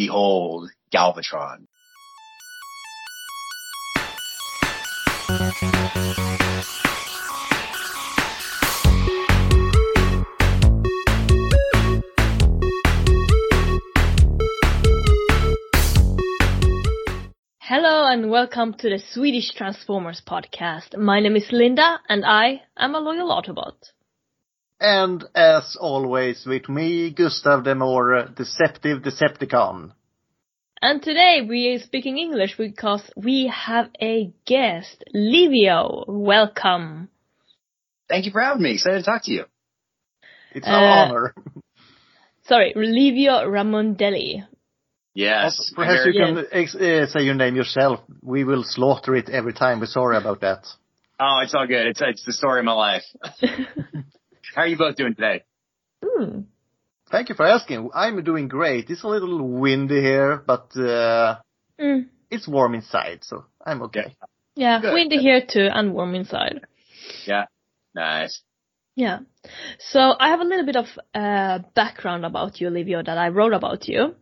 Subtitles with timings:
[0.00, 1.66] behold Galvatron.
[17.60, 20.96] Hello and welcome to the Swedish Transformers podcast.
[20.96, 23.74] My name is Linda and I am a loyal Autobot.
[24.80, 29.92] And as always with me, Gustav the more deceptive Decepticon.
[30.80, 36.04] And today we are speaking English because we have a guest, Livio.
[36.08, 37.10] Welcome.
[38.08, 38.72] Thank you for having me.
[38.72, 39.44] Excited to talk to you.
[40.54, 41.34] It's our Uh, honor.
[42.46, 44.46] Sorry, Livio Ramondelli.
[45.14, 45.70] Yes.
[45.76, 48.00] Perhaps you can ex- uh, say your name yourself.
[48.22, 49.80] We will slaughter it every time.
[49.80, 50.66] We're sorry about that.
[51.20, 51.86] Oh, it's all good.
[51.86, 53.04] It's it's the story of my life.
[54.60, 55.42] How are you both doing today?
[56.04, 56.40] Hmm.
[57.10, 57.88] Thank you for asking.
[57.94, 58.90] I'm doing great.
[58.90, 61.36] It's a little windy here, but uh,
[61.80, 62.08] Mm.
[62.30, 64.14] it's warm inside, so I'm okay.
[64.56, 64.92] Yeah, Good.
[64.92, 66.60] windy here too and warm inside.
[67.26, 67.46] Yeah.
[67.94, 68.42] Nice.
[68.96, 69.20] Yeah.
[69.78, 73.54] So I have a little bit of uh, background about you, Livio, that I wrote
[73.54, 74.14] about you.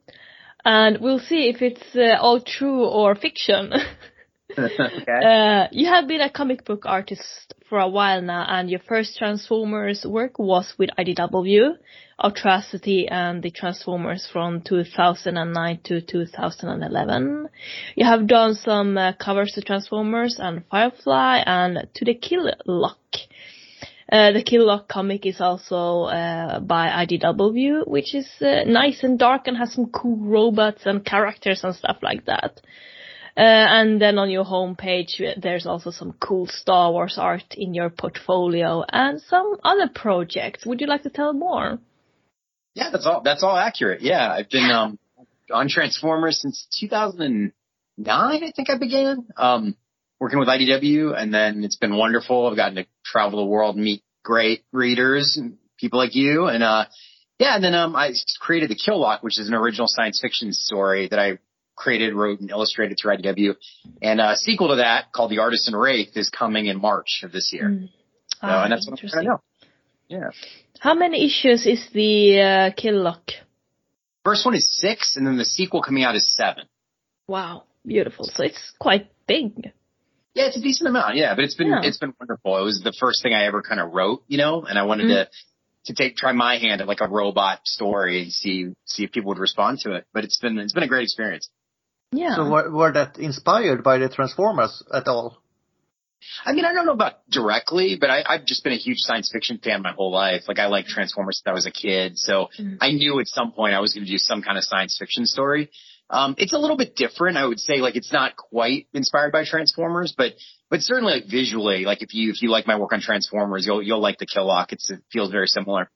[0.65, 3.73] And we'll see if it's uh, all true or fiction.
[4.59, 5.21] okay.
[5.29, 9.17] Uh, you have been a comic book artist for a while now, and your first
[9.19, 11.77] Transformers work was with IDW,
[12.19, 17.49] Autocracy, and the Transformers from 2009 to 2011.
[17.95, 22.99] You have done some uh, covers to Transformers and Firefly and to the Kill Lock.
[24.11, 29.19] Uh, the Kill Lock comic is also uh, by IDW, which is uh, nice and
[29.19, 32.61] dark and has some cool robots and characters and stuff like that.
[33.39, 37.89] Uh, and then on your homepage, there's also some cool Star Wars art in your
[37.89, 40.67] portfolio and some other projects.
[40.67, 41.79] Would you like to tell more?
[42.75, 43.23] Yeah, that's all.
[43.23, 44.03] That's all accurate.
[44.03, 44.99] Yeah, I've been um
[45.53, 47.53] on Transformers since 2009.
[48.09, 49.77] I think I began um
[50.19, 52.49] working with IDW, and then it's been wonderful.
[52.49, 56.87] I've gotten to travel the world, meet great readers, and people like you, and uh
[57.39, 60.53] yeah, and then um I created the Kill Lock, which is an original science fiction
[60.53, 61.39] story that I
[61.79, 63.55] created, wrote, and illustrated through IDW.
[64.03, 67.51] And a sequel to that called The Artisan Wraith is coming in March of this
[67.53, 67.69] year.
[67.69, 67.89] Mm.
[67.89, 69.41] So, Ah, and that's what I'm trying to know.
[70.09, 70.31] Yeah.
[70.81, 73.31] How many issues is the uh, Kill Lock?
[74.25, 76.65] First one is six, and then the sequel coming out is seven.
[77.27, 78.25] Wow, beautiful.
[78.27, 79.73] So it's quite big.
[80.35, 81.17] Yeah, it's a decent amount.
[81.17, 81.81] Yeah, but it's been Yeah.
[81.83, 82.57] it's been wonderful.
[82.59, 85.07] It was the first thing I ever kind of wrote, you know, and I wanted
[85.07, 85.25] Mhm.
[85.25, 85.31] to
[85.87, 89.29] to take try my hand at like a robot story and see see if people
[89.31, 90.05] would respond to it.
[90.13, 91.49] But it's been it's been a great experience.
[92.13, 92.37] Yeah.
[92.37, 95.43] So were, were that inspired by the Transformers at all?
[96.45, 99.31] I mean, I don't know about directly, but I, I've just been a huge science
[99.33, 100.43] fiction fan my whole life.
[100.49, 102.79] Like I like Transformers since I was a kid, so Mhm.
[102.81, 105.27] I knew at some point I was going to do some kind of science fiction
[105.27, 105.71] story.
[106.11, 107.79] Um, it's a little bit different, I would say.
[107.79, 110.33] Like it's not quite inspired by Transformers, but
[110.71, 113.83] but certainly like visually, like if you if you like my work on Transformers, you'll
[113.83, 114.73] you'll like the Kill Lock.
[114.73, 115.91] It's it feels very similar.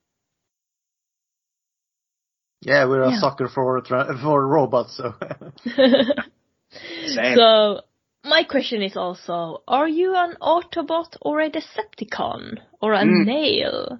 [2.65, 3.19] Yeah, we're a Yeah.
[3.19, 3.81] sucker for
[4.23, 5.13] for robots, so
[7.35, 7.81] so
[8.23, 13.25] my question is also, are you an Autobot or a Decepticon or a Mm.
[13.25, 13.99] nail?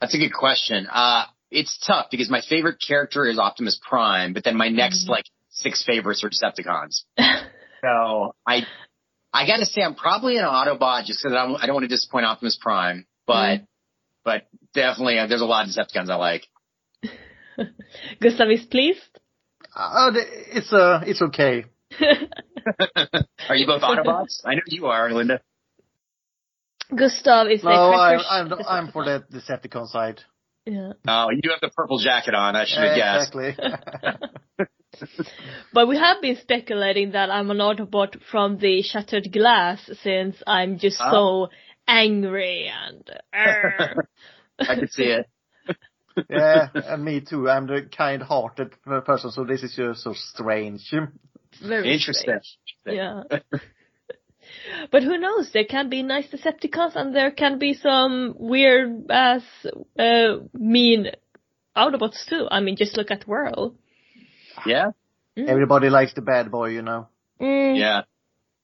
[0.00, 0.88] That's a good question.
[0.90, 5.10] Uh, it's tough because my favorite character is Optimus Prime, but then my next Mhm.
[5.10, 7.04] like six favorites are Decepticons.
[7.84, 8.64] So I,
[9.32, 11.82] I got to say I'm probably an Autobot just because I don't, I don't want
[11.82, 13.66] to disappoint Optimus Prime, but, Mm.
[14.22, 16.46] but definitely uh, there's a lot of Decepticons I like.
[18.20, 19.00] Gustav is pleased.
[19.76, 21.64] uh, it's uh, it's okay.
[23.48, 24.40] are you both Autobots?
[24.44, 25.40] I know you are, Linda.
[26.94, 30.20] Gustav is No, a I'm I'm I'm for the Decepticon side.
[30.66, 30.92] Yeah.
[31.08, 32.54] Oh, you do have the purple jacket on.
[32.54, 33.34] I should have guessed.
[33.34, 34.26] exactly.
[35.72, 40.78] But we have been speculating that I'm an Autobot from the Shattered Glass since I'm
[40.78, 41.10] just Ah.
[41.10, 41.48] so
[41.88, 43.02] angry and.
[43.32, 44.04] "Arr."
[44.60, 45.26] I could see it.
[46.28, 47.48] Yeah, and me too.
[47.48, 48.74] I'm the kind-hearted
[49.04, 50.92] person, so this is just so strange.
[51.60, 52.40] Very Interesting.
[52.42, 52.98] strange.
[52.98, 53.22] Yeah.
[54.90, 55.50] but who knows?
[55.52, 59.42] There can be nice Decepticons and there can be some weird ass,
[59.98, 61.10] uh, mean
[61.76, 62.46] Autobots too.
[62.50, 63.74] I mean, just look at Whirl.
[64.66, 64.90] Yeah.
[65.36, 65.48] Mm.
[65.48, 67.08] Everybody likes the bad boy, you know.
[67.40, 67.78] Mm.
[67.78, 68.02] Yeah.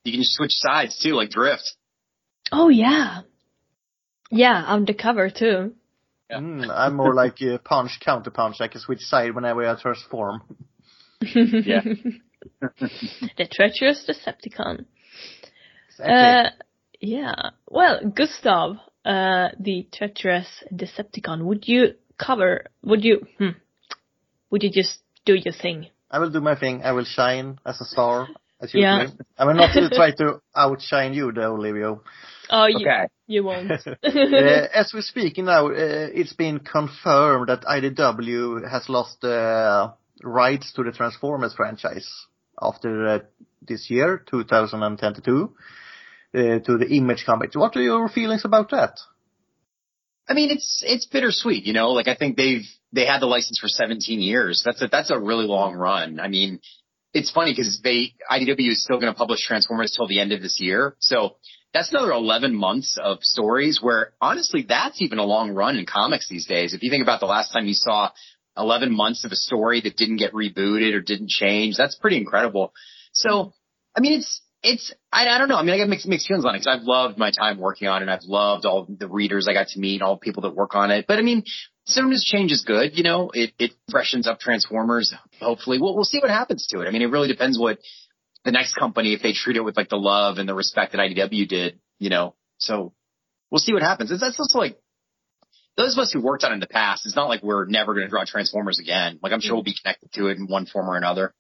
[0.04, 1.74] You can switch sides too, like Drift.
[2.52, 3.22] Oh yeah.
[4.30, 5.74] Yeah, undercover too.
[6.30, 6.38] Yeah.
[6.38, 8.56] Mm, I'm more like a punch, counter punch.
[8.60, 10.42] I can switch side whenever I transform.
[11.20, 11.80] Yeah.
[12.70, 14.84] the treacherous Decepticon.
[15.98, 16.14] Exactly.
[16.14, 16.50] Uh,
[17.00, 17.50] yeah.
[17.68, 23.58] Well, Gustav, uh, the treacherous Decepticon, would you cover, would you, hmm,
[24.50, 25.88] would you just do your thing?
[26.10, 26.82] I will do my thing.
[26.82, 28.28] I will shine as a star,
[28.60, 29.08] as Yeah.
[29.36, 31.96] I will not try to outshine you, though, Olivia.
[32.50, 33.06] Oh, you, Okay.
[33.26, 33.70] you won't.
[33.70, 33.94] uh,
[34.74, 39.92] as we're speaking now, uh, it's been confirmed that IDW has lost uh,
[40.22, 42.08] rights to the Transformers franchise
[42.60, 43.18] after uh,
[43.62, 45.54] this year, 2022,
[46.34, 47.56] uh, to the Image Comics.
[47.56, 48.98] What are your feelings about that?
[50.28, 51.90] I mean, it's it's bittersweet, you know.
[51.92, 54.62] Like I think they've they had the license for 17 years.
[54.64, 56.20] That's a that's a really long run.
[56.20, 56.60] I mean,
[57.14, 60.42] it's funny because they IDW is still going to publish Transformers till the end of
[60.42, 61.36] this year, so
[61.74, 63.80] that's another 11 months of stories.
[63.82, 66.74] Where honestly, that's even a long run in comics these days.
[66.74, 68.10] If you think about the last time you saw
[68.56, 72.72] 11 months of a story that didn't get rebooted or didn't change, that's pretty incredible.
[73.12, 73.52] So,
[73.96, 75.56] I mean, it's it's I, I don't know.
[75.56, 77.88] I mean, I got mixed mixed feelings on it because I've loved my time working
[77.88, 78.02] on it.
[78.02, 80.74] And I've loved all the readers I got to meet, all the people that work
[80.74, 81.06] on it.
[81.06, 81.44] But I mean,
[81.84, 82.96] sometimes change is good.
[82.96, 85.14] You know, it it freshens up Transformers.
[85.40, 86.88] Hopefully, we'll we'll see what happens to it.
[86.88, 87.78] I mean, it really depends what
[88.48, 90.98] the next company if they treat it with like the love and the respect that
[90.98, 91.80] IDW did.
[91.98, 92.94] You know, so
[93.50, 94.10] we'll see what happens.
[94.10, 94.78] It's, that's also like
[95.76, 97.04] those of us who worked on it in the past.
[97.04, 99.18] It's not like we're never going to draw Transformers again.
[99.22, 101.34] Like I'm sure we'll be connected to it in one form or another.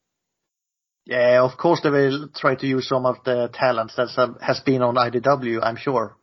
[1.06, 4.82] Yeah, of course they will try to use some of the talents that has been
[4.82, 6.14] on IDW, I'm sure.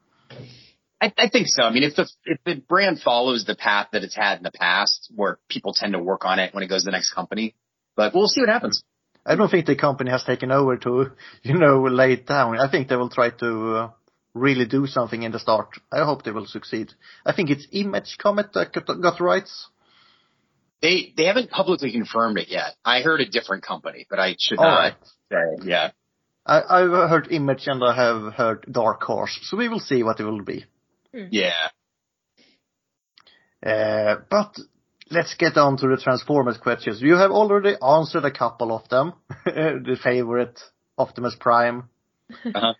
[1.02, 1.64] I, I think so.
[1.64, 4.52] I mean, if the if the brand follows the path that it's had in the
[4.52, 7.56] past, where people tend to work on it when it goes to the next company,
[7.96, 8.84] but we'll see what happens.
[9.26, 11.12] I don't think the company has taken over to,
[11.44, 12.60] you know, lay it down.
[12.60, 13.92] I think they will try to uh,
[14.34, 15.70] really do something in the start.
[15.92, 16.92] I hope they will succeed.
[17.26, 19.68] I think it's Image Comet that got, got rights.
[20.82, 22.76] They they haven't publicly confirmed it yet.
[22.84, 24.96] I heard a different company, but I should All not right.
[25.32, 25.66] say.
[25.68, 25.92] Yeah,
[26.46, 30.20] I, I've heard Image and I have heard Dark Horse, so we will see what
[30.20, 30.66] it will be.
[31.14, 31.70] yeah.
[33.66, 34.60] Uh, but
[35.10, 37.02] let's get on to the Transformers questions.
[37.02, 39.14] You have already answered a couple of them.
[39.46, 40.60] the favorite,
[40.98, 41.90] Optimus Prime.
[42.46, 42.74] Uh-huh.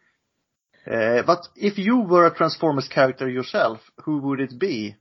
[0.92, 4.96] Uh, but if you were a Transformers character yourself, who would it be?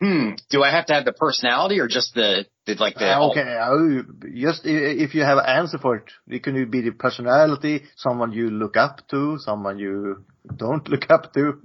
[0.00, 0.30] Hmm.
[0.50, 3.06] Do I have to have the personality or just the, the like the?
[3.06, 4.02] Uh, okay, uh,
[4.34, 8.50] just if you have an answer for it, it can be the personality, someone you
[8.50, 10.24] look up to, someone you
[10.54, 11.60] don't look up to.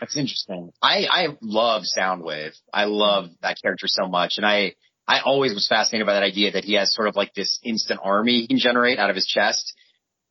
[0.00, 0.72] That's interesting.
[0.82, 2.52] I I love Soundwave.
[2.72, 4.74] I love that character so much, and I
[5.06, 8.00] I always was fascinated by that idea that he has sort of like this instant
[8.02, 9.74] army he can generate out of his chest.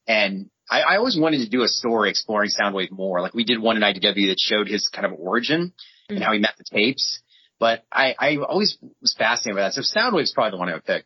[0.08, 3.22] And I, I always wanted to do a story exploring Soundwave more.
[3.22, 5.74] Like we did one in IDW that showed his kind of origin
[6.10, 7.22] and how he met the tapes.
[7.60, 9.74] But I, I always was fascinated by that.
[9.74, 11.06] So Soundwave's probably the one I would pick.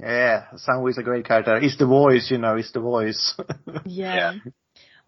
[0.00, 1.58] Yeah, Soundwave's a great character.
[1.60, 3.34] He's the voice, you know, he's the voice.
[3.84, 4.34] Yeah.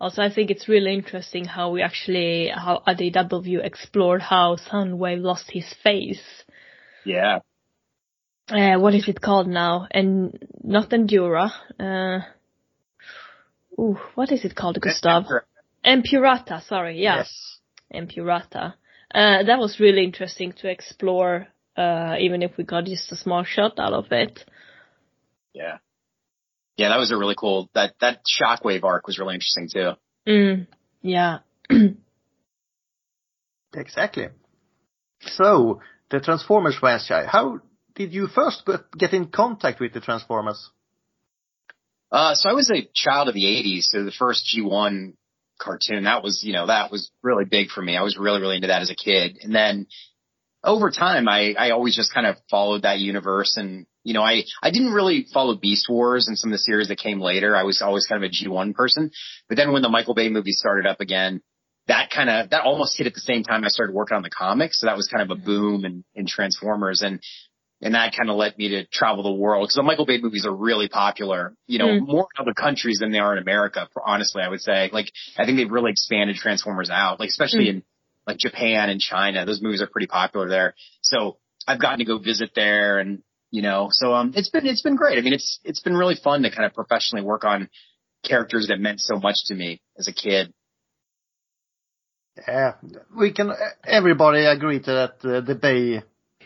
[0.00, 5.50] Also, I think it's really interesting how we actually, how IDW explored how Soundwave lost
[5.50, 6.22] his face.
[7.04, 7.40] Yeah.
[8.48, 9.86] Uh, what is it called now?
[9.90, 11.50] And not Endura.
[11.78, 12.20] Uh,
[13.78, 15.24] ooh, what is it called, Gustav?
[15.84, 17.18] Empurata, sorry, yeah.
[17.18, 17.58] Yes.
[17.94, 18.74] Empurata.
[19.14, 21.46] Uh, that was really interesting to explore,
[21.76, 24.44] uh, even if we got just a small shot out of it.
[25.52, 25.78] Yeah.
[26.80, 29.90] Yeah, that was a really cool, that, that shockwave arc was really interesting too.
[30.26, 30.66] Mm,
[31.02, 31.38] yeah.
[33.72, 34.28] Exactly.
[35.20, 35.80] So,
[36.10, 37.60] the Transformers franchise, how
[37.94, 40.70] did you first get- get in contact with the Transformers?
[42.10, 45.12] Uh, so I was a child of the 80s, so the first G1
[45.60, 47.96] cartoon, that was, you know, that was really big for me.
[47.96, 49.38] I was really, really into that as a kid.
[49.42, 49.86] And then
[50.62, 54.44] over time, I, I always just kind of followed that universe and, you know, I,
[54.62, 57.56] I didn't really follow Beast Wars and some of the series that came later.
[57.56, 59.10] I was always kind of a G1 person.
[59.48, 61.42] But then when the Michael Bay movie started up again,
[61.86, 64.30] that kind of, that almost hit at the same time I started working on the
[64.30, 64.80] comics.
[64.80, 67.02] So that was kind of a boom in, in Transformers.
[67.02, 67.20] And
[67.82, 70.44] and that kind of led me to travel the world because the Michael Bay movies
[70.46, 72.06] are really popular, you know, Mm.
[72.06, 73.88] more in other countries than they are in America.
[74.04, 77.68] Honestly, I would say, like, I think they've really expanded Transformers out, like, especially Mm.
[77.70, 77.82] in
[78.26, 79.44] like Japan and China.
[79.44, 80.74] Those movies are pretty popular there.
[81.02, 84.82] So I've gotten to go visit there and, you know, so, um, it's been, it's
[84.82, 85.18] been great.
[85.18, 87.68] I mean, it's, it's been really fun to kind of professionally work on
[88.24, 90.52] characters that meant so much to me as a kid.
[92.46, 92.74] Yeah,
[93.16, 93.52] we can,
[93.84, 96.02] everybody agree to that uh, the Bay,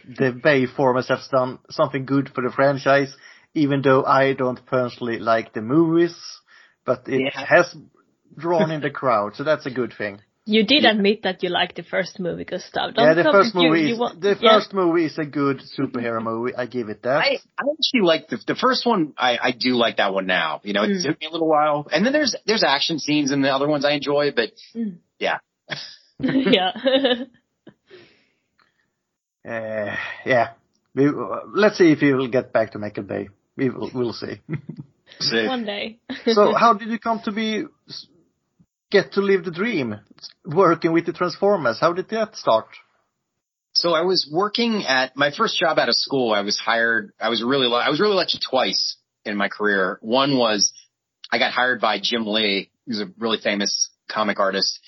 [0.09, 3.15] the Bay formers has done something good for the franchise,
[3.55, 6.17] even though I don't personally like the movies,
[6.85, 7.45] but it Yeah.
[7.47, 7.77] has
[8.37, 10.21] drawn in the crowd, so that's a good thing.
[10.47, 10.91] You did Yeah.
[10.91, 12.95] admit that you liked the first movie, Gustav.
[12.95, 14.59] Don't yeah, the first me you- movie you is, want- the yeah.
[14.59, 17.17] first movie is a good superhero movie, I give it that.
[17.25, 19.15] I, I actually like the, the first one.
[19.17, 20.61] I, I do like that one now.
[20.63, 21.03] You know, it Mm.
[21.03, 21.89] took me a little while.
[21.91, 24.99] And then there's, there's action scenes in the other ones I enjoy, but Mm.
[25.19, 25.39] yeah.
[26.21, 26.73] yeah.
[29.47, 30.53] Uh, yeah.
[30.95, 31.11] We,
[31.55, 33.29] let's see if he will get back to Michael Bay.
[33.59, 34.41] We will, we'll see.
[35.21, 35.47] See.
[35.47, 35.99] One day.
[36.33, 37.65] so how did you come to be,
[38.95, 39.99] get to live the dream,
[40.45, 41.81] working with the Transformers?
[41.81, 42.69] How did that start?
[43.73, 46.33] So I was working at my first job out of school.
[46.33, 47.11] I was hired.
[47.21, 49.99] I was really, I was really lucky twice in my career.
[50.01, 50.73] One was
[51.33, 54.79] I got hired by Jim Lee, who's a really famous comic artist,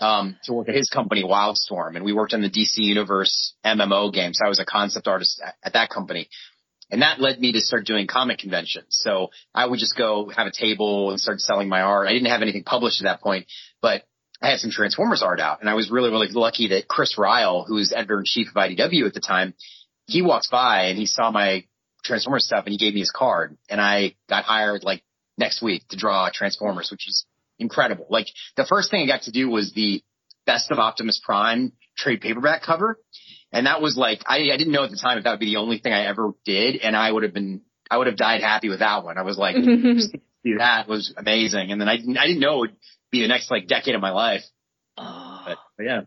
[0.00, 1.96] um, to work at his company, Wildstorm.
[1.96, 4.32] And we worked on the DC Universe MMO game.
[4.32, 6.30] So I was a concept artist at, at that company.
[6.90, 8.86] And that led me to start doing comic conventions.
[8.90, 12.08] So I would just go have a table and start selling my art.
[12.08, 13.46] I didn't have anything published at that point,
[13.80, 14.02] but
[14.42, 17.66] I had some Transformers art out and I was really, really lucky that Chris Ryall,
[17.66, 19.54] who was editor in chief of IDW at the time,
[20.06, 21.64] he walks by and he saw my
[22.02, 25.02] Transformers stuff and he gave me his card and I got hired like
[25.36, 27.26] next week to draw Transformers, which is
[27.58, 28.06] incredible.
[28.08, 30.02] Like the first thing I got to do was the
[30.46, 32.98] best of Optimus Prime trade paperback cover.
[33.52, 35.46] And that was like, I, I didn't know at the time if that would be
[35.46, 36.76] the only thing I ever did.
[36.76, 39.18] And I would have been, I would have died happy with that one.
[39.18, 39.56] I was like,
[40.58, 41.72] that was amazing.
[41.72, 42.76] And then I didn't, I didn't know it would
[43.10, 44.42] be the next like decade of my life.
[44.96, 46.00] oh, But, but yeah.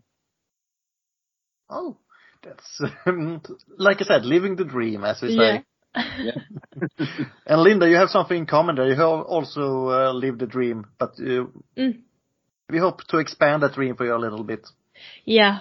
[1.69, 1.97] Oh,
[2.43, 3.41] that's, um,
[3.77, 5.59] like I said, living the dream, as we yeah.
[5.59, 5.65] say.
[7.45, 8.87] And Linda, you have something in common there.
[8.87, 11.45] You have also uh, lived the dream, but uh,
[11.77, 11.99] Mm.
[12.69, 14.67] we hope to expand that dream for you a little bit.
[15.25, 15.59] Yeah.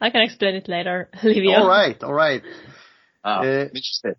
[0.00, 1.58] I can explain it later, Livia.
[1.58, 2.42] All right, all right.
[3.24, 4.16] Oh, Uh, I'm interested.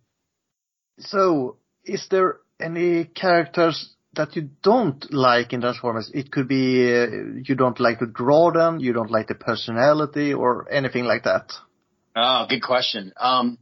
[0.99, 6.11] So, is there any characters that you don't like in Transformers?
[6.13, 7.07] It could be uh,
[7.43, 11.51] you don't like to draw them, you don't like the personality, or anything like that.
[12.15, 13.13] Oh, good question.
[13.17, 13.57] Um,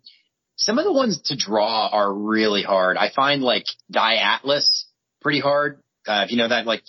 [0.58, 2.98] some of the ones to draw are really hard.
[2.98, 4.88] I find like Dai Atlas
[5.22, 5.82] pretty hard.
[6.06, 6.82] Uh, if you know that, like,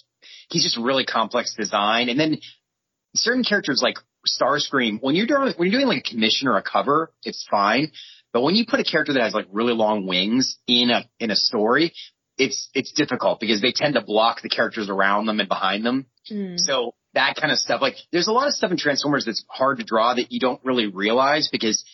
[0.48, 2.08] he's just really complex design.
[2.08, 2.38] And then
[3.14, 3.96] certain characters like
[4.26, 7.92] Starscream, when you're doing, when you're doing like a commission or a cover, it's fine.
[8.32, 11.30] But when you put a character that has like really long wings in a, in
[11.30, 11.92] a story,
[12.38, 16.06] it's, it's difficult because they tend to block the characters around them and behind them.
[16.30, 16.58] Mm.
[16.58, 19.78] So that kind of stuff, like there's a lot of stuff in Transformers that's hard
[19.78, 21.84] to draw that you don't really realize because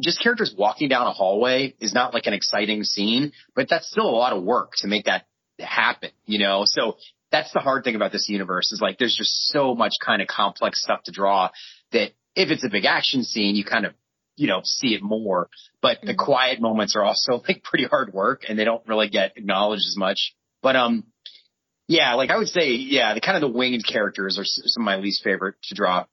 [0.00, 4.06] just characters walking down a hallway is not like an exciting scene, but that's still
[4.06, 5.26] a lot of work to make that
[5.58, 6.62] happen, you know?
[6.66, 6.96] So
[7.30, 10.28] that's the hard thing about this universe is like there's just so much kind of
[10.28, 11.50] complex stuff to draw
[11.92, 13.94] that if it's a big action scene, you kind of,
[14.36, 15.48] you know, see it more,
[15.82, 16.18] but the Mhm.
[16.18, 19.96] quiet moments are also like pretty hard work and they don't really get acknowledged as
[19.96, 20.34] much.
[20.62, 21.04] But, um,
[21.86, 24.84] yeah, like I would say, yeah, the kind of the winged characters are some of
[24.84, 26.04] my least favorite to draw.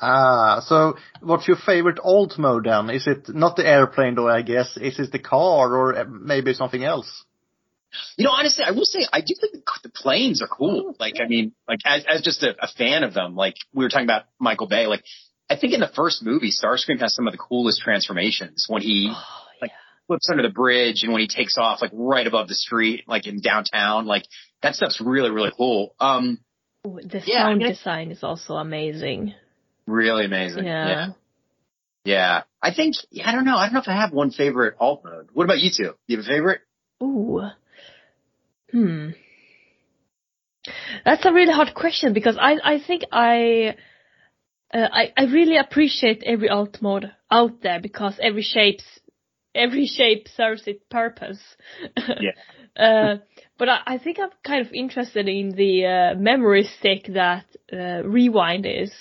[0.00, 2.88] Ah, so what's your favorite alt mode then?
[2.90, 4.76] Is it not the airplane though, I guess?
[4.76, 7.24] Is it the car or maybe something else?
[8.16, 10.94] You know, honestly, I will say I do think the, the planes are cool.
[11.00, 13.88] Like, I mean, like as as just a, a fan of them, like we were
[13.88, 15.04] talking about Michael Bay, like
[15.50, 19.10] I think in the first movie, Starscream has some of the coolest transformations when he
[19.10, 19.24] Oh,
[19.62, 19.72] Like-
[20.06, 23.26] flips under the bridge and when he takes off like right above the street, like
[23.26, 24.24] in downtown, like
[24.62, 25.94] that stuff's really really cool.
[25.98, 26.38] Um,
[26.84, 26.90] yeah.
[27.04, 29.34] The Yeah, I sound mean, design is also amazing.
[29.86, 30.64] really amazing.
[30.64, 30.88] Yeah.
[30.88, 31.06] yeah.
[32.04, 32.42] Yeah.
[32.62, 33.56] I think I don't know.
[33.56, 35.28] I don't know if I have one favorite alt mode.
[35.32, 35.94] What about you two?
[36.06, 36.60] You have a favorite?
[37.02, 37.42] Ooh.
[38.70, 39.10] Hmm.
[41.04, 43.76] That's a really hard question because I I think I
[44.74, 48.84] uh, I I really appreciate every alt mode out there because every shapes
[49.54, 51.40] every shape serves its purpose.
[52.20, 52.32] Yeah.
[52.76, 53.16] uh,
[53.58, 58.02] but I, I think I'm kind of interested in the uh, memory stick that uh,
[58.04, 58.92] Rewind is.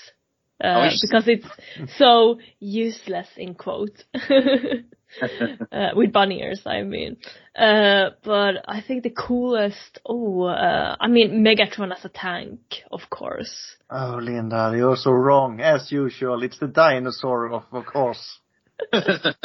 [0.63, 1.09] Oh, Uh, interesting.
[1.11, 4.03] because it's so useless in quotes.
[5.71, 7.17] uh, with bunny ears, I mean.
[7.55, 12.59] Uh, but I think the coolest, oh, uh, I mean, Megatron as a tank,
[12.91, 13.75] of course.
[13.89, 15.59] Oh, Linda, you're so wrong.
[15.61, 18.39] As usual, it's the dinosaur, of, of course.
[18.91, 19.35] That's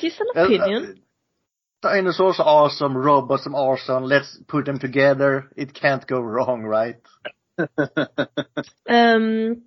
[0.00, 1.00] just an opinion.
[1.82, 4.04] uh, dinosaurs are awesome, robots are awesome.
[4.04, 5.50] Let's put them together.
[5.56, 6.96] It can't go wrong, right?
[8.88, 9.62] Um,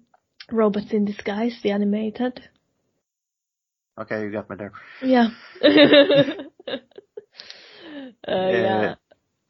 [0.51, 2.41] Robots in Disguise, the animated.
[3.97, 4.71] Okay, you got me there.
[5.01, 5.29] Yeah.
[8.27, 8.95] uh, yeah.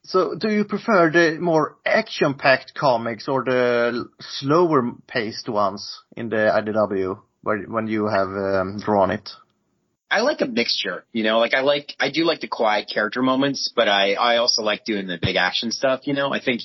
[0.04, 7.20] So, do you prefer the more action-packed comics or the slower-paced ones in the IDW
[7.42, 9.30] where, when you have um, drawn it?
[10.10, 13.22] I like a mixture, you know, like I like, I do like the quiet character
[13.22, 16.62] moments, but I, I also like doing the big action stuff, you know, I think,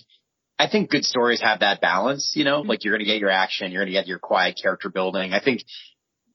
[0.61, 3.31] I think good stories have that balance, you know, like you're going to get your
[3.31, 5.33] action, you're going to get your quiet character building.
[5.33, 5.65] I think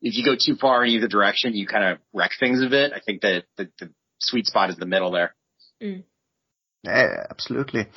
[0.01, 2.93] if you go too far in either direction, you kind of wreck things a bit.
[2.93, 5.35] I think that the, the sweet spot is the middle there.
[6.83, 7.87] Yeah, absolutely.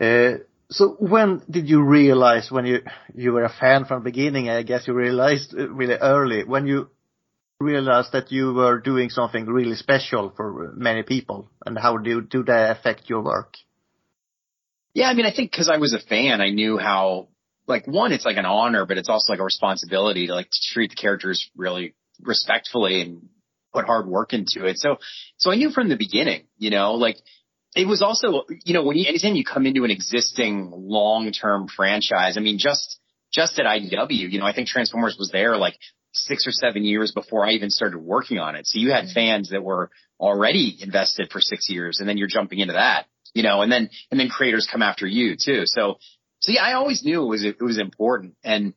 [0.00, 0.38] Uh,
[0.70, 2.80] so when did you realize when you
[3.14, 4.48] you were a fan from the beginning?
[4.48, 6.90] I guess you realized uh, really early when you
[7.60, 12.42] realized that you were doing something really special for many people, and how do do
[12.42, 13.54] they affect your work?
[14.94, 17.28] Yeah, I mean, I think because I was a fan, I knew how
[17.66, 20.58] like one, it's like an honor, but it's also like a responsibility to like to
[20.72, 23.28] treat the characters really respectfully and
[23.72, 24.78] put hard work into it.
[24.78, 24.96] So,
[25.36, 27.16] so I knew from the beginning, you know, like
[27.74, 32.36] it was also, you know, when you, anytime you come into an existing long-term franchise,
[32.36, 32.98] I mean, just,
[33.32, 35.76] just at IDW, you know, I think Transformers was there like
[36.12, 38.66] six or seven years before I even started working on it.
[38.66, 39.14] So you had mm-hmm.
[39.14, 43.42] fans that were already invested for six years and then you're jumping into that, you
[43.42, 45.62] know, and then, and then creators come after you too.
[45.66, 45.98] So,
[46.46, 48.72] so yeah, I always knew it was, it was important and,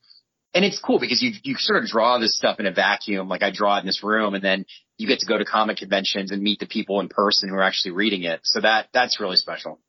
[0.56, 3.30] and it's cool because you, you sort of draw this stuff in a vacuum.
[3.30, 4.66] Like I draw it in this room and then
[4.98, 7.62] you get to go to comic conventions and meet the people in person who are
[7.62, 8.40] actually reading it.
[8.44, 9.80] So that, that's really special.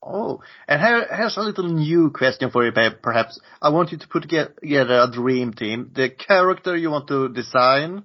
[0.00, 2.70] Oh, and here, here's a little new question for you,
[3.02, 3.40] perhaps.
[3.60, 5.90] I want you to put together a dream team.
[5.92, 8.04] The character you want to design,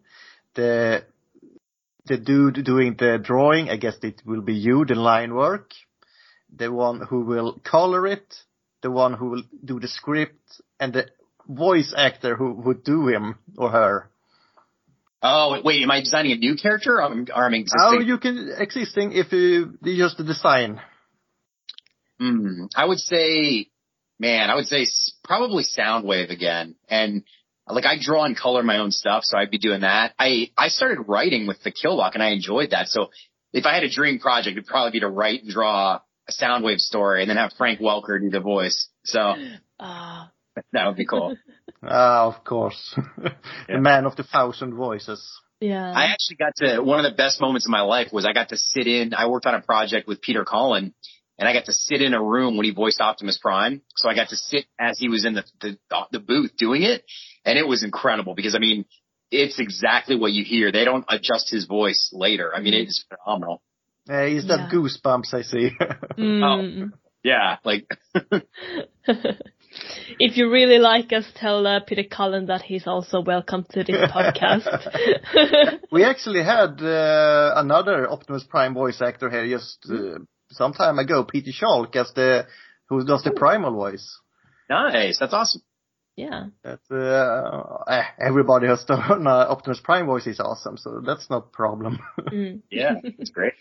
[0.55, 1.03] the
[2.05, 5.71] the dude doing the drawing, I guess it will be you, the line work,
[6.53, 8.35] the one who will color it,
[8.83, 11.07] the one who will do the script, and the
[11.47, 14.09] voice actor who would do him or her.
[15.23, 17.79] Oh wait, am I designing a new character or am, or am existing?
[17.81, 20.81] Oh, you can existing if you just the design.
[22.19, 22.65] Hmm.
[22.75, 23.69] I would say,
[24.19, 24.85] man, I would say
[25.23, 26.75] probably Soundwave again.
[26.89, 27.23] And
[27.67, 30.13] like I draw and color my own stuff, so I'd be doing that.
[30.19, 32.89] I I started writing with the Kill Lock, and I enjoyed that.
[32.89, 33.09] So
[33.53, 36.79] if I had a dream project, it'd probably be to write and draw a Soundwave
[36.79, 38.89] story, and then have Frank Welker do the voice.
[39.03, 39.35] So
[39.79, 40.25] uh.
[40.71, 41.35] that would be cool.
[41.85, 42.97] Ah, uh, of course,
[43.67, 45.21] the man of the thousand voices.
[45.59, 45.91] Yeah.
[45.93, 48.49] I actually got to one of the best moments of my life was I got
[48.49, 49.13] to sit in.
[49.13, 50.93] I worked on a project with Peter Cullen,
[51.37, 53.81] and I got to sit in a room when he voiced Optimus Prime.
[53.95, 55.77] So I got to sit as he was in the, the,
[56.11, 57.03] the booth doing it.
[57.43, 58.85] And it was incredible because I mean,
[59.31, 60.71] it's exactly what you hear.
[60.71, 62.53] They don't adjust his voice later.
[62.53, 63.61] I mean, it's phenomenal.
[64.09, 64.69] Uh, he's got yeah.
[64.71, 65.71] goosebumps, I see.
[66.17, 66.43] mm.
[66.43, 66.89] oh,
[67.23, 67.89] yeah, like.
[70.19, 73.95] if you really like us, tell uh, Peter Cullen that he's also welcome to this
[74.11, 74.67] podcast.
[75.91, 80.19] we actually had uh, another Optimus Prime voice actor here just uh,
[80.51, 82.45] some time ago, Peter Schalk as the
[82.89, 84.19] who does the primal voice.
[84.69, 85.61] Nice, that's awesome.
[86.15, 86.47] Yeah.
[86.63, 91.41] That uh, eh, everybody has done uh, Optimus Prime voice is awesome, so that's no
[91.41, 91.99] problem.
[92.19, 92.61] Mm.
[92.69, 93.53] yeah, it's great.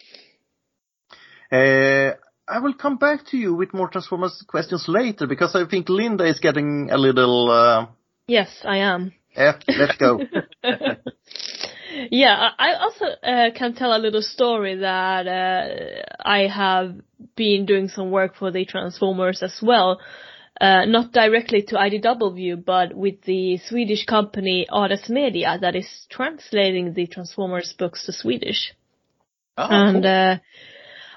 [1.52, 2.14] Uh,
[2.48, 6.24] I will come back to you with more Transformers questions later because I think Linda
[6.24, 7.50] is getting a little.
[7.50, 7.86] Uh,
[8.26, 9.12] yes, I am.
[9.36, 10.20] Yeah, let's go.
[12.10, 16.96] Yeah, I also uh, can tell a little story that uh, I have
[17.36, 20.00] been doing some work for the Transformers as well.
[20.60, 26.94] Uh, not directly to IDW, but with the Swedish company Ades Media that is translating
[26.94, 28.74] the Transformers books to Swedish.
[29.56, 30.40] Oh, and cool.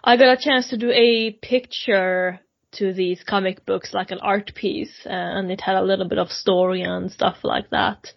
[0.06, 2.40] I got a chance to do a picture
[2.74, 6.20] to these comic books, like an art piece, uh, and it had a little bit
[6.20, 8.14] of story and stuff like that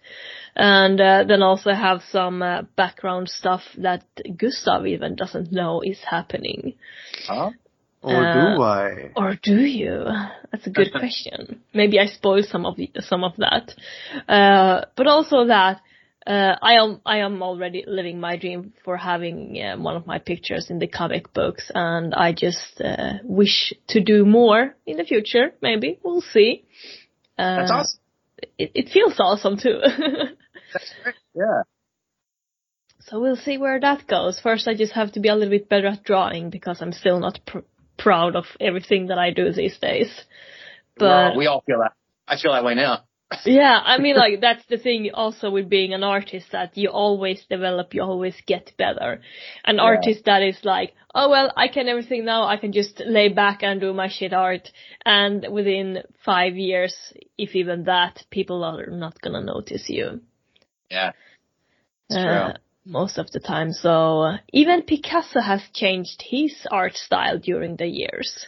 [0.59, 4.03] and uh, then also have some uh, background stuff that
[4.37, 6.75] Gustav even doesn't know is happening.
[7.25, 7.51] Huh?
[8.01, 9.11] Or uh, do I?
[9.15, 10.05] Or do you?
[10.51, 11.61] That's a good question.
[11.73, 13.73] Maybe I spoiled some of the, some of that,
[14.27, 15.81] uh, but also that
[16.27, 20.19] uh, I am I am already living my dream for having uh, one of my
[20.19, 22.81] pictures in the comic books, and I just
[23.23, 25.53] wish to do more in the future.
[25.61, 26.65] Maybe we'll see.
[27.37, 27.99] That's awesome.
[28.57, 29.81] It, it feels awesome too.
[31.33, 31.63] Yeah.
[33.01, 34.39] So we'll see where that goes.
[34.39, 37.19] First, I just have to be a little bit better at drawing because I'm still
[37.19, 37.59] not pr-
[37.97, 40.11] proud of everything that I do these days.
[40.97, 41.93] But well, we all feel that.
[42.27, 43.03] I feel that way now.
[43.45, 47.45] Yeah, I mean, like that's the thing also with being an artist that you always
[47.49, 49.21] develop, you always get better.
[49.63, 49.81] An yeah.
[49.81, 53.61] artist that is like, oh well, I can everything now, I can just lay back
[53.61, 54.69] and do my shit art,
[55.05, 56.95] and within five years,
[57.37, 60.21] if even that, people are not gonna notice you.
[60.89, 61.11] Yeah.
[62.09, 62.53] Uh,
[62.85, 63.71] most of the time.
[63.71, 68.47] So uh, even Picasso has changed his art style during the years.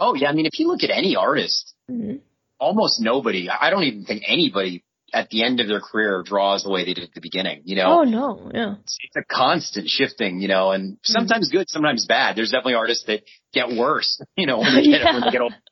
[0.00, 2.16] Oh yeah, I mean if you look at any artist, mm-hmm.
[2.58, 6.70] Almost nobody, I don't even think anybody at the end of their career draws the
[6.70, 8.00] way they did at the beginning, you know?
[8.00, 8.74] Oh no, yeah.
[8.82, 11.12] It's, it's a constant shifting, you know, and mm-hmm.
[11.12, 11.58] sometimes mm-hmm.
[11.58, 12.36] good, sometimes bad.
[12.36, 15.12] There's definitely artists that get worse, you know, when they get, yeah.
[15.12, 15.54] when they get old.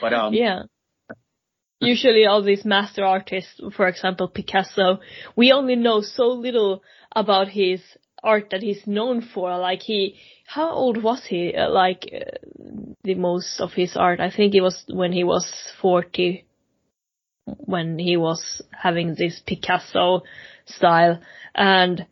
[0.00, 0.62] But um, yeah
[1.80, 5.00] usually all these master artists, for example Picasso,
[5.36, 6.82] we only know so little
[7.14, 7.80] about his
[8.22, 9.56] art that he's known for.
[9.58, 11.54] Like he, how old was he?
[11.54, 12.30] Uh, like uh,
[13.04, 15.50] the most of his art, I think it was when he was
[15.80, 16.44] 40,
[17.44, 20.22] when he was having this Picasso
[20.66, 21.20] style.
[21.54, 22.06] And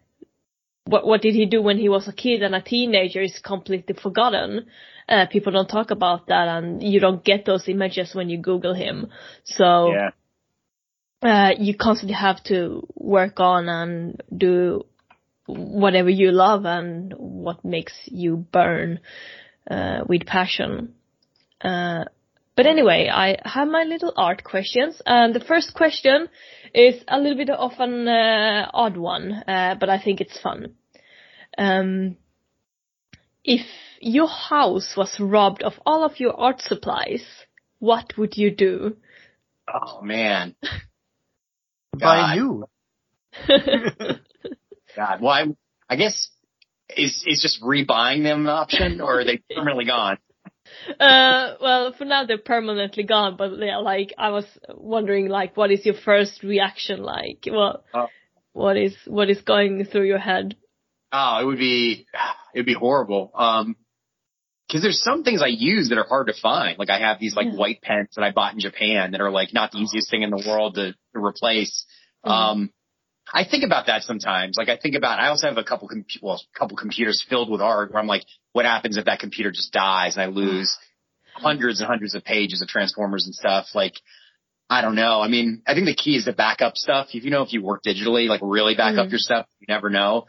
[0.85, 3.95] what what did he do when he was a kid and a teenager is completely
[3.95, 4.67] forgotten.
[5.09, 8.75] Uh, people don't talk about that, and you don't get those images when you Google
[8.75, 9.09] him.
[9.45, 9.93] So.
[9.93, 10.11] Yeah.
[11.23, 14.85] Uh, you constantly have to work on and do
[15.47, 19.01] whatever you love and what makes you burn
[19.71, 20.95] uh, with passion.
[21.61, 22.05] Uh,
[22.57, 26.29] but anyway, I have my little art questions, and the first question
[26.73, 30.75] is a little bit of an uh, odd one, uh, but I think it's fun.
[31.59, 32.17] Um,
[33.45, 33.67] if
[34.01, 37.25] your house was robbed of all of your art supplies,
[37.79, 38.97] what would you do?
[39.73, 40.55] Oh man.
[41.93, 42.65] Buy new.
[44.97, 45.21] God.
[45.21, 45.45] Well, I,
[45.89, 46.31] I guess
[46.97, 50.19] is is just rebuying them an option, or are they permanently gone?
[50.99, 55.85] Uh, well, for now they're permanently gone, but like I was wondering, like, what is
[55.85, 57.45] your first reaction like?
[57.51, 58.09] Well, Oh.
[58.53, 60.57] what is what is going through your head?
[61.13, 62.07] Oh, it would be
[62.55, 63.31] it would be horrible.
[63.35, 63.77] Um,
[64.67, 66.77] because there's some things I use that are hard to find.
[66.77, 67.55] Like I have these like Yeah.
[67.57, 70.31] white pens that I bought in Japan that are like not the easiest thing in
[70.31, 71.87] the world to, to replace.
[72.25, 72.31] Mhm.
[72.31, 72.71] Um,
[73.33, 74.57] I think about that sometimes.
[74.57, 77.51] Like I think about, I also have a couple, com- well, a couple computers filled
[77.51, 80.77] with art where I'm like, what happens if that computer just dies and I lose
[81.35, 83.67] hundreds and hundreds of pages of Transformers and stuff?
[83.75, 83.95] Like,
[84.71, 85.21] I don't know.
[85.21, 87.09] I mean, I think the key is to back up stuff.
[87.13, 89.11] If you know, if you work digitally, like really back up Mhm.
[89.11, 90.27] your stuff, you never know.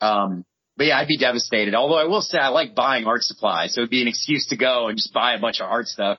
[0.00, 0.44] Um,
[0.76, 1.74] but yeah, I'd be devastated.
[1.74, 4.56] Although I will say I like buying art supplies, so it'd be an excuse to
[4.56, 6.18] go and just buy a bunch of art stuff.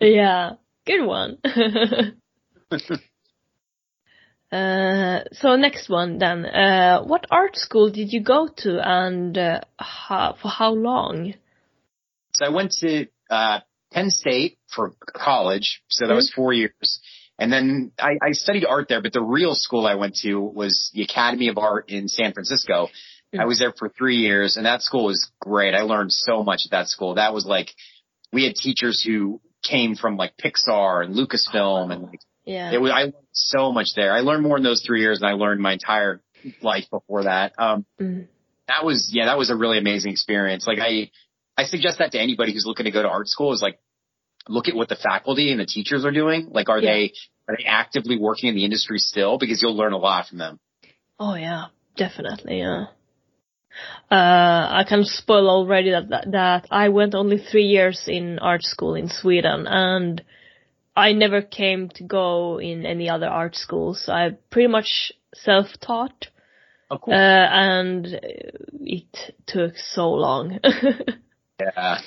[0.00, 0.52] Yeah,
[0.86, 1.38] good one.
[4.52, 6.46] uh, so next one then.
[6.46, 11.34] Uh, what art school did you go to and uh, how, for how long?
[12.34, 13.60] So I went to uh,
[13.92, 17.00] Penn State for college, so that was four years.
[17.38, 20.90] And then I, I studied art there, but the real school I went to was
[20.94, 22.88] the Academy of Art in San Francisco.
[23.38, 25.74] I was there for three years, and that school was great.
[25.74, 27.16] I learned so much at that school.
[27.16, 27.70] That was like
[28.32, 32.72] we had teachers who came from like Pixar and Lucasfilm, and like Yeah.
[32.72, 34.12] it was I learned so much there.
[34.14, 36.22] I learned more in those three years than I learned my entire
[36.62, 37.52] life before that.
[37.58, 38.28] Um, Mm.
[38.68, 40.66] that was yeah, that was a really amazing experience.
[40.66, 41.10] Like I
[41.56, 43.78] I suggest that to anybody who's looking to go to art school is like
[44.48, 46.48] look at what the faculty and the teachers are doing.
[46.50, 46.92] Like are Yeah.
[46.92, 47.12] they
[47.48, 49.38] are they actively working in the industry still?
[49.38, 50.58] Because you'll learn a lot from them.
[51.18, 52.58] Oh yeah, definitely.
[52.60, 52.86] Yeah.
[54.10, 54.14] Uh,
[54.80, 58.94] I can spoil already that, that that I went only three years in art school
[58.94, 60.22] in Sweden, and
[60.96, 64.08] I never came to go in any other art schools.
[64.08, 66.28] I pretty much self-taught,
[66.88, 68.06] Oh uh, and
[68.80, 70.60] it took so long.
[71.60, 71.98] yeah.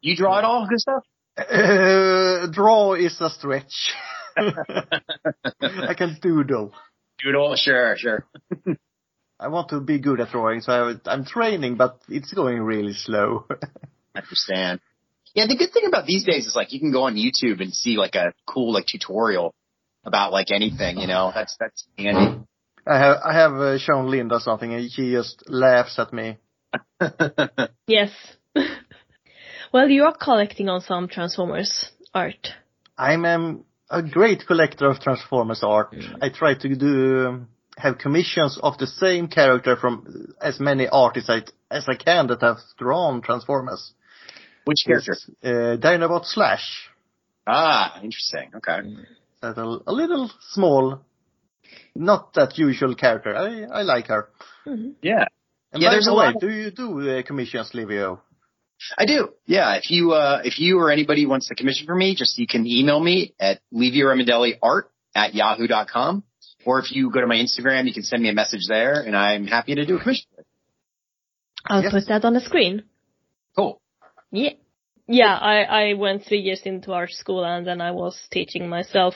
[0.00, 1.04] You draw it all, good stuff?
[1.36, 3.92] Uh, draw is a stretch.
[4.36, 6.72] I can doodle.
[7.22, 8.26] Doodle, sure, sure.
[9.40, 12.94] I want to be good at drawing, so I, I'm training, but it's going really
[12.94, 13.46] slow.
[14.14, 14.80] I understand.
[15.34, 17.72] Yeah, the good thing about these days is like you can go on YouTube and
[17.72, 19.54] see like a cool like tutorial
[20.04, 21.32] about like anything, you know.
[21.34, 22.44] That's that's handy.
[22.86, 26.38] I have I have uh, shown Linda something, and she just laughs at me.
[27.86, 28.10] yes.
[29.72, 32.48] well, you are collecting on some Transformers art.
[32.96, 35.94] I'm um, a great collector of Transformers art.
[36.20, 41.28] I try to do um, have commissions of the same character from as many artists
[41.28, 43.92] I, as I can that have drawn Transformers.
[44.64, 45.12] Which character?
[45.12, 46.88] It's, uh, Dinobot Slash.
[47.46, 48.50] Ah, interesting.
[48.56, 48.80] Okay.
[49.42, 51.00] That's a, a little small,
[51.94, 53.36] not that usual character.
[53.36, 54.28] I, I like her.
[55.02, 55.26] Yeah.
[55.72, 58.22] And Yeah, by there's the a way, lot of- do you do uh, commissions, Livio?
[58.98, 59.30] I do.
[59.46, 59.74] Yeah.
[59.76, 62.66] If you uh if you or anybody wants to commission for me, just you can
[62.66, 63.60] email me at
[64.62, 66.24] art at yahoo.com.
[66.66, 69.14] Or if you go to my Instagram, you can send me a message there and
[69.16, 70.26] I'm happy to do a commission.
[71.66, 71.92] I'll Yes.
[71.92, 72.82] put that on the screen.
[73.56, 73.80] Cool.
[74.34, 74.54] Yeah.
[75.06, 79.14] Yeah, I, I went three years into art school and then I was teaching myself.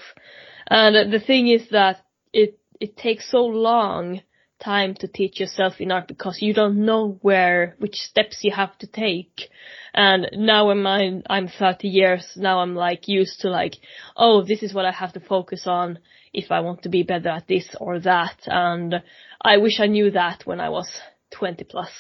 [0.69, 4.21] And the thing is that it, it takes so long
[4.63, 8.77] time to teach yourself in art because you don't know where, which steps you have
[8.79, 9.49] to take.
[9.95, 13.75] And now when I'm, I'm 30 years, now I'm like used to like,
[14.17, 15.99] oh, this is what I have to focus on
[16.33, 18.37] if I want to be better at this or that.
[18.47, 19.03] And
[19.43, 20.89] I wish I knew that when I was
[21.33, 21.91] 20 plus.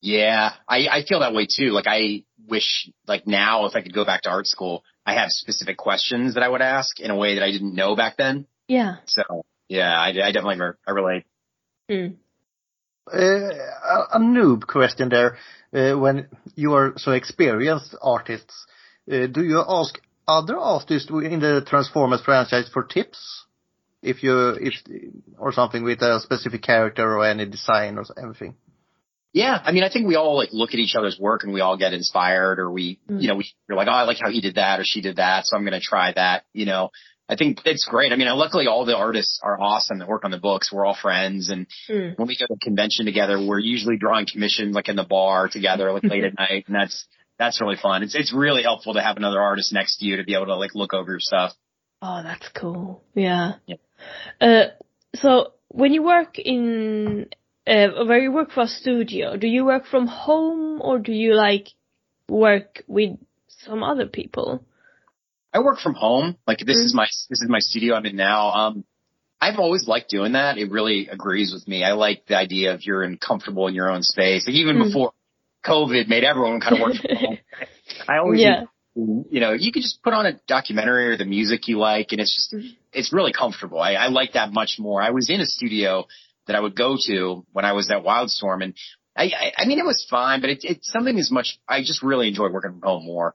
[0.00, 1.70] Yeah, I, I feel that way too.
[1.70, 5.28] Like I wish, like now, if I could go back to art school, I have
[5.30, 8.46] specific questions that I would ask in a way that I didn't know back then.
[8.68, 8.96] Yeah.
[9.06, 11.24] So yeah, I, I definitely re- I relate.
[11.90, 12.16] Mm.
[13.12, 15.36] Uh, a, a noob question there.
[15.72, 18.66] Uh, when you are so experienced artists,
[19.10, 23.44] uh, do you ask other artists in the Transformers franchise for tips?
[24.02, 24.74] if you if
[25.38, 28.54] or something with a specific character or any design or anything.
[29.32, 31.60] Yeah, I mean, I think we all like look at each other's work and we
[31.60, 33.22] all get inspired, or we, mm.
[33.22, 35.16] you know, we, we're like, oh, I like how he did that or she did
[35.16, 36.44] that, so I'm going to try that.
[36.52, 36.90] You know,
[37.28, 38.12] I think it's great.
[38.12, 40.72] I mean, luckily all the artists are awesome that work on the books.
[40.72, 42.18] We're all friends, and mm.
[42.18, 45.92] when we go to convention together, we're usually drawing commissions like in the bar together,
[45.92, 47.06] like late at night, and that's
[47.38, 48.02] that's really fun.
[48.02, 50.56] It's it's really helpful to have another artist next to you to be able to
[50.56, 51.52] like look over your stuff.
[52.02, 53.04] Oh, that's cool.
[53.14, 53.54] Yeah.
[53.66, 53.76] yeah.
[54.40, 54.64] Uh,
[55.14, 57.26] so when you work in
[57.66, 61.34] uh, where you work for a studio, do you work from home or do you
[61.34, 61.68] like
[62.28, 63.18] work with
[63.64, 64.64] some other people?
[65.52, 66.36] I work from home.
[66.46, 66.86] Like this mm-hmm.
[66.86, 68.50] is my this is my studio I'm in now.
[68.50, 68.84] Um,
[69.40, 70.58] I've always liked doing that.
[70.58, 71.82] It really agrees with me.
[71.82, 74.46] I like the idea of you're in comfortable in your own space.
[74.46, 74.84] Like even mm.
[74.84, 75.12] before
[75.64, 77.38] COVID made everyone kind of work from home.
[78.08, 78.64] I always, yeah.
[78.94, 82.20] you know, you can just put on a documentary or the music you like, and
[82.20, 82.74] it's just mm-hmm.
[82.92, 83.80] it's really comfortable.
[83.80, 85.02] I, I like that much more.
[85.02, 86.06] I was in a studio
[86.46, 88.74] that I would go to when I was at Wildstorm, and
[89.16, 91.58] I, I, I mean, it was fine, but it, it's something as much.
[91.68, 93.34] I just really enjoy working from home more.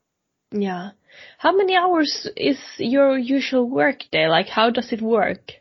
[0.51, 0.91] Yeah.
[1.37, 4.27] How many hours is your usual work day?
[4.27, 5.51] Like, how does it work?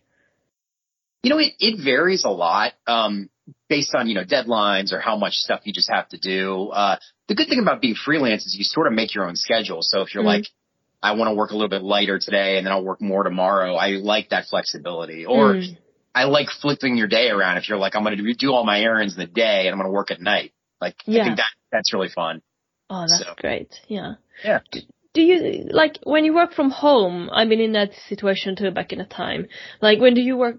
[1.22, 3.30] You know, it, it varies a lot, um,
[3.68, 6.68] based on, you know, deadlines or how much stuff you just have to do.
[6.68, 6.96] Uh,
[7.28, 9.78] the good thing about being freelance is you sort of make your own schedule.
[9.80, 10.26] So if you're mm.
[10.26, 10.46] like,
[11.02, 13.74] I want to work a little bit lighter today and then I'll work more tomorrow,
[13.74, 15.24] I like that flexibility.
[15.26, 15.76] Or mm.
[16.14, 18.80] I like flipping your day around if you're like, I'm going to do all my
[18.80, 20.52] errands in the day and I'm going to work at night.
[20.80, 21.22] Like, yeah.
[21.22, 22.40] I think that, that's really fun.
[22.88, 23.34] Oh, that's so.
[23.36, 23.74] great.
[23.88, 24.14] Yeah.
[24.44, 24.60] Yeah.
[25.12, 28.92] Do you, like, when you work from home, I've been in that situation too back
[28.92, 29.46] in the time.
[29.80, 30.58] Like, when do you work,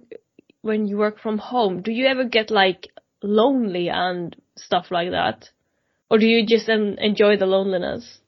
[0.61, 2.87] when you work from home, do you ever get like
[3.23, 5.49] lonely and stuff like that?
[6.09, 8.19] Or do you just enjoy the loneliness?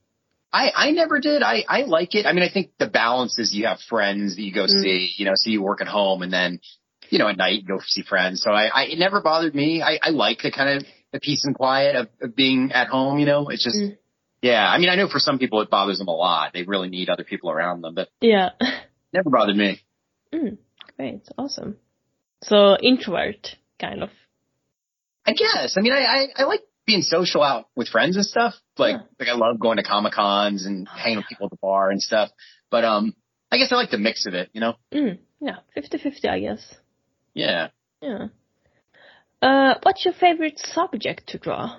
[0.54, 1.44] I, I never did.
[1.44, 2.26] I, I like it.
[2.26, 4.82] I mean, I think the balance is you have friends that you go mm.
[4.82, 6.62] see, you know, so you work at home and then,
[7.10, 8.41] you know, at night go see friends.
[8.41, 9.82] So I, I it never bothered me.
[9.82, 13.20] I, I like the kind of the peace and quiet of, of being at home,
[13.20, 13.98] you know, it's just, mm.
[14.41, 14.67] yeah.
[14.67, 16.52] I mean, I know for some people it bothers them a lot.
[16.54, 18.50] They really need other people around them, but yeah,
[19.13, 19.82] never bothered me.
[20.34, 20.58] Mm,
[20.98, 21.22] great.
[21.38, 21.78] Awesome.
[22.43, 24.10] So introvert kind of.
[25.26, 25.76] I guess.
[25.78, 28.54] I mean, I, I, I like being social out with friends and stuff.
[28.78, 29.02] Like, yeah.
[29.20, 31.89] like I love going to Comic Cons and oh, hanging with people at the bar
[31.89, 32.30] and stuff.
[32.70, 33.13] But, um,
[33.52, 34.76] I guess I like the mix of it, you know?
[34.93, 35.58] Mm, yeah.
[35.76, 36.76] 50-50, I guess.
[37.38, 37.67] Yeah.
[38.02, 38.28] Yeah.
[39.41, 41.78] Uh, what's your favorite subject to draw?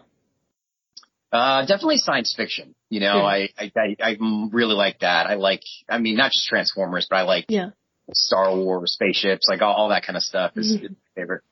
[1.32, 2.74] Uh, definitely science fiction.
[2.88, 4.16] You know, I, I, I, I
[4.52, 5.26] really like that.
[5.26, 7.70] I like, I mean, not just Transformers, but I like yeah.
[8.12, 10.84] Star Wars, spaceships, like all, all that kind of stuff is mm-hmm.
[10.86, 11.42] my favorite.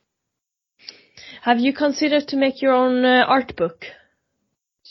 [1.43, 3.85] Have you considered to make your own uh, art book?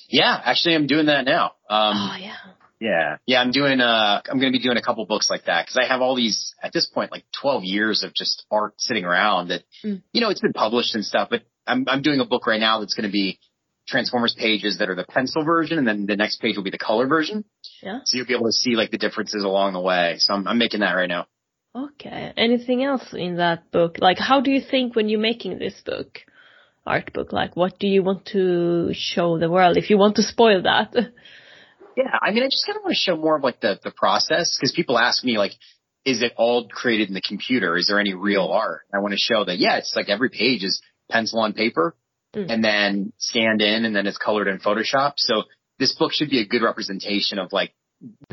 [0.10, 1.54] Yeah, actually, I'm doing that now.
[1.70, 2.36] Um, oh yeah.
[2.80, 3.80] Yeah, yeah, I'm doing.
[3.80, 6.16] Uh, I'm going to be doing a couple books like that because I have all
[6.16, 10.02] these at this point, like 12 years of just art sitting around that, mm.
[10.12, 11.30] you know, it's been published and stuff.
[11.30, 13.40] But I'm I'm doing a book right now that's going to be
[13.88, 16.78] Transformers pages that are the pencil version, and then the next page will be the
[16.78, 17.46] color version.
[17.84, 18.00] Yeah.
[18.04, 20.16] So you'll be able to see like the differences along the way.
[20.18, 21.28] So I'm I'm making that right now.
[21.76, 22.34] Okay.
[22.36, 23.98] Anything else in that book?
[24.00, 26.20] Like, how do you think when you're making this book,
[26.86, 27.32] art book?
[27.32, 29.78] Like, what do you want to show the world?
[29.78, 30.96] If you want to spoil that.
[31.96, 33.92] Yeah, I mean, I just kind of want to show more of like the the
[33.92, 35.54] process because people ask me like,
[36.04, 37.78] is it all created in the computer?
[37.78, 38.82] Is there any real art?
[38.94, 41.96] I want to show that yeah, it's like every page is pencil on paper
[42.36, 42.50] mm.
[42.50, 45.14] and then scanned in and then it's colored in Photoshop.
[45.18, 45.44] So
[45.80, 47.74] this book should be a good representation of like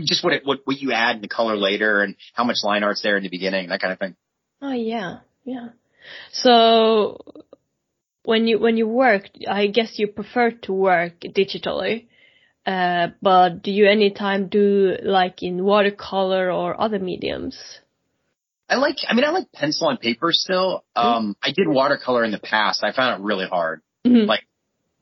[0.01, 2.83] just what it, what what you add in the color later and how much line
[2.83, 4.17] art's there in the beginning, that kind of thing.
[4.61, 5.69] Oh yeah, yeah.
[6.33, 7.19] So
[8.25, 12.07] when you when you work, I guess you prefer to work digitally.
[12.65, 17.59] Uh, but do you anytime do like in watercolor or other mediums?
[18.69, 20.85] I like, I mean, I like pencil and paper still.
[20.97, 21.07] Mm-hmm.
[21.07, 21.51] Um, mm-hmm.
[21.51, 22.83] I did watercolor in the past.
[22.83, 23.83] I found it really hard.
[24.07, 24.27] Mm-hmm.
[24.27, 24.47] Like,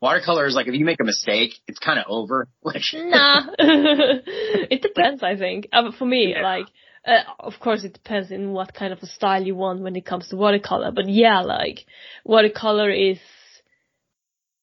[0.01, 2.49] watercolor is like, if you make a mistake, it's kind of over.
[2.63, 3.43] Like, nah.
[3.59, 5.69] it depends, I think.
[5.73, 6.43] Uh, for me, yeah.
[6.43, 6.67] like,
[7.07, 10.05] uh, of course it depends in what kind of a style you want when it
[10.05, 10.91] comes to watercolor.
[10.93, 11.81] But yeah, like,
[12.25, 13.19] watercolor is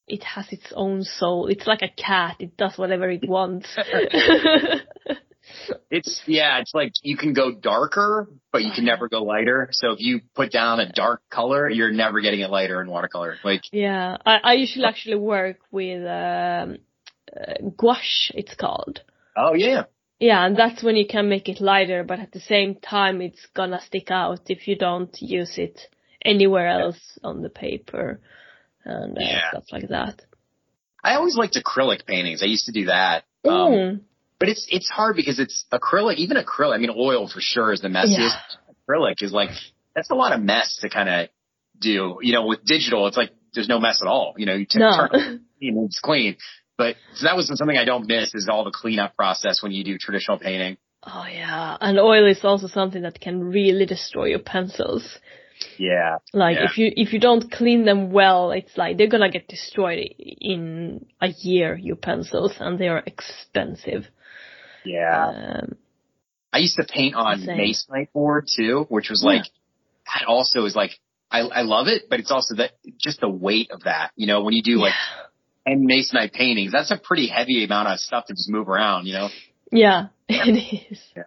[0.07, 1.47] it has its own soul.
[1.47, 2.37] It's like a cat.
[2.39, 3.67] It does whatever it wants.
[5.91, 9.67] it's yeah, it's like you can go darker, but you can never go lighter.
[9.71, 13.35] So if you put down a dark color, you're never getting it lighter in watercolor.
[13.43, 16.77] Like yeah, I, I usually actually work with um,
[17.35, 18.31] uh, gouache.
[18.33, 19.01] It's called.
[19.35, 19.83] Oh yeah.
[20.19, 23.45] Yeah, and that's when you can make it lighter, but at the same time, it's
[23.53, 25.79] gonna stick out if you don't use it
[26.25, 28.19] anywhere else on the paper
[28.87, 29.49] and uh, yeah.
[29.49, 30.21] stuff like that.
[31.03, 32.41] I always liked acrylic paintings.
[32.41, 33.25] I used to do that.
[33.45, 33.99] Um, mm.
[34.39, 36.15] But it's it's hard because it's acrylic.
[36.15, 36.75] Even acrylic.
[36.75, 38.17] I mean, oil for sure is the messiest.
[38.17, 38.73] Yeah.
[38.89, 39.49] Acrylic is like
[39.95, 41.29] that's a lot of mess to kind of
[41.79, 42.19] do.
[42.21, 44.35] You know, with digital, it's like there's no mess at all.
[44.37, 44.91] You know, you t- No.
[44.95, 46.37] turn it and it's clean.
[46.77, 49.83] But so that was something I don't miss is all the cleanup process when you
[49.83, 50.77] do traditional painting.
[51.03, 55.17] Oh yeah, and oil is also something that can really destroy your pencils.
[55.77, 56.17] Yeah.
[56.33, 56.65] Like Yeah.
[56.65, 61.05] if you if you don't clean them well, it's like they're gonna get destroyed in
[61.21, 61.75] a year.
[61.77, 64.07] Your pencils, and they are expensive.
[64.85, 65.27] Yeah.
[65.27, 65.75] Um,
[66.53, 67.57] I used to paint on Insane.
[67.59, 69.31] masonite board too, which was Yeah.
[69.37, 69.45] like,
[70.05, 70.91] that also is like,
[71.29, 74.43] I, I love it, but it's also that, just the weight of that, you know,
[74.43, 74.93] when you do like
[75.67, 75.73] yeah.
[75.75, 79.13] 10 masonite paintings, that's a pretty heavy amount of stuff to just move around, you
[79.13, 79.29] know?
[79.71, 80.99] Yeah, it is.
[81.15, 81.23] Yeah.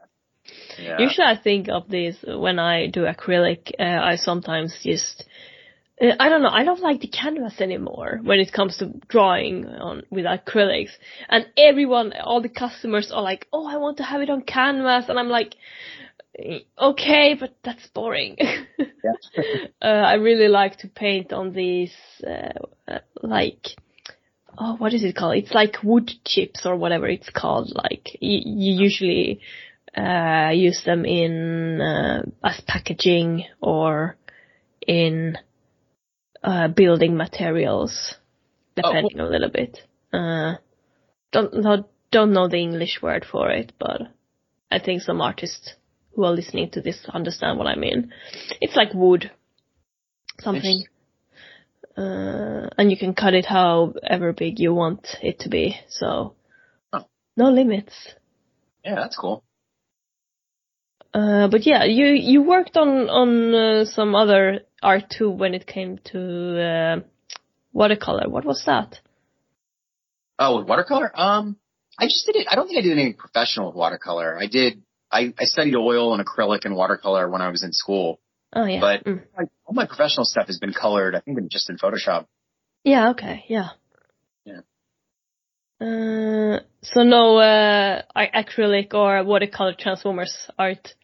[0.99, 5.25] Usually I think of this when I do acrylic, uh, I sometimes just,
[6.01, 9.67] uh, I don't know, I don't like the canvas anymore when it comes to drawing
[9.67, 10.91] on, with acrylics.
[11.29, 15.09] And everyone, all the customers are like, oh, I want to have it on canvas.
[15.09, 15.55] And I'm like,
[16.39, 18.37] "Eh, okay, but that's boring.
[19.83, 21.95] uh, I really like to paint on these,
[22.27, 22.53] uh,
[22.89, 23.67] uh, like,
[24.59, 25.37] oh, what is it called?
[25.37, 27.73] It's like wood chips or whatever it's called.
[27.75, 29.41] Like you, you usually
[29.97, 34.17] uh, use them in uh, as packaging or
[34.87, 35.37] in
[36.43, 38.15] uh, building materials,
[38.77, 39.79] depending a little bit.
[40.13, 40.55] Uh,
[41.33, 44.03] don't not, don't know the English word for it, but
[44.71, 45.75] I think some artists
[46.15, 48.13] who are listening to this understand what I mean.
[48.61, 49.31] It's like wood,
[50.41, 50.85] something.
[51.97, 55.77] Uh, and you can cut it however big you want it to be.
[55.89, 56.35] So,
[56.93, 57.05] Oh.
[57.37, 58.15] no limits.
[58.85, 59.45] Yeah, that's cool.
[61.13, 65.67] Uh, but yeah, you you worked on on uh, some other art too when it
[65.67, 67.01] came to uh,
[67.73, 68.29] watercolor.
[68.29, 69.01] What was that?
[70.39, 71.11] Oh, with watercolor?
[71.19, 71.57] Um,
[71.99, 72.47] I just did it.
[72.51, 74.39] I don't think I did anything professional with watercolor.
[74.39, 78.21] I did, I, I studied oil and acrylic and watercolor when I was in school,
[78.55, 78.81] Oh yeah.
[78.81, 79.23] but Mm.
[79.67, 82.27] all my professional stuff has been colored, I think in- just in Photoshop.
[82.85, 83.11] Yeah.
[83.11, 83.45] Okay.
[83.49, 83.71] Yeah.
[84.47, 84.61] Yeah.
[85.81, 90.95] Uh, so no uh, acrylic or watercolor transformers art.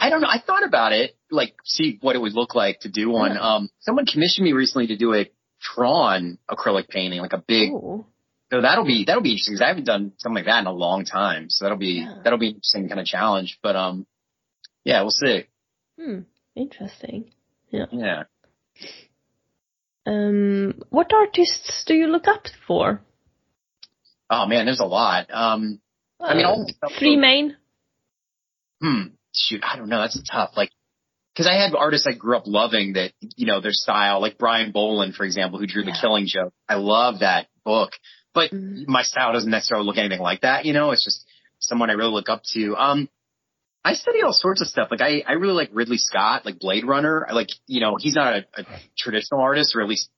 [0.00, 0.28] I don't know.
[0.28, 3.32] I thought about it, like see what it would look like to do one.
[3.34, 3.40] Yeah.
[3.56, 7.70] Um, someone commissioned me recently to do a Tron acrylic painting, like a big.
[7.70, 8.06] Ooh.
[8.50, 10.72] So that'll be that'll be interesting because I haven't done something like that in a
[10.72, 11.50] long time.
[11.50, 12.14] So that'll be Yeah.
[12.24, 13.58] that'll be an interesting kind of challenge.
[13.62, 14.06] But um,
[14.84, 15.44] yeah, we'll see.
[16.00, 16.20] Hmm.
[16.56, 17.30] Interesting.
[17.70, 17.86] Yeah.
[17.92, 18.22] Yeah.
[20.06, 23.02] Um, what artists do you look up for?
[24.30, 25.26] Oh man, there's a lot.
[25.30, 25.80] Um,
[26.18, 27.56] I mean, all Uh, three main.
[28.80, 29.08] hmm,
[29.48, 30.00] shoot, I don't know.
[30.00, 30.50] That's tough.
[30.56, 30.70] Like,
[31.36, 34.72] cause I had artists I grew up loving that, you know, their style, like Brian
[34.72, 35.92] Bolland, for example, who drew Yeah.
[35.92, 36.52] The Killing Joke.
[36.68, 37.92] I love that book,
[38.34, 38.86] but Mhm.
[38.88, 40.64] my style doesn't necessarily look anything like that.
[40.64, 41.26] You know, it's just
[41.58, 42.76] someone I really look up to.
[42.76, 43.08] Um,
[43.84, 44.88] I study all sorts of stuff.
[44.90, 47.26] Like I, I really like Ridley Scott, like Blade Runner.
[47.28, 48.66] I like, you know, he's not a, a
[48.98, 50.10] traditional artist, or at least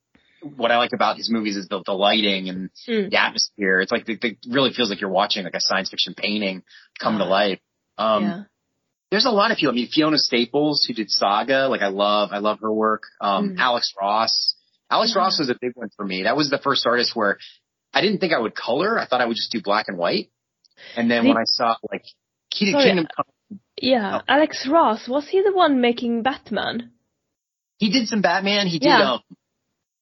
[0.56, 3.10] what I like about his movies is the, the lighting and Mm.
[3.10, 3.80] the atmosphere.
[3.80, 6.64] It's like it, really feels like you're watching like a science fiction painting
[6.98, 7.60] come to life.
[7.98, 8.42] Um, yeah.
[9.12, 9.72] There's a lot of people.
[9.72, 13.02] I mean, Fiona Staples, who did Saga, like I love, I love her work.
[13.20, 13.58] Um, Mm.
[13.58, 14.54] Alex Ross.
[14.90, 15.20] Alex Yeah.
[15.22, 16.24] Ross was a big one for me.
[16.24, 17.38] That was the first artist where
[17.94, 18.98] I didn't think I would color.
[18.98, 20.30] I thought I would just do black and white.
[20.96, 22.04] And then when I saw like
[22.50, 22.84] Key- Sorry.
[22.84, 24.18] Kingdom Come, Yeah.
[24.18, 24.24] Oh.
[24.26, 26.90] Alex Ross was he the one making Batman?
[27.78, 28.66] he did some Batman.
[28.66, 29.12] He did, Yeah.
[29.14, 29.20] um,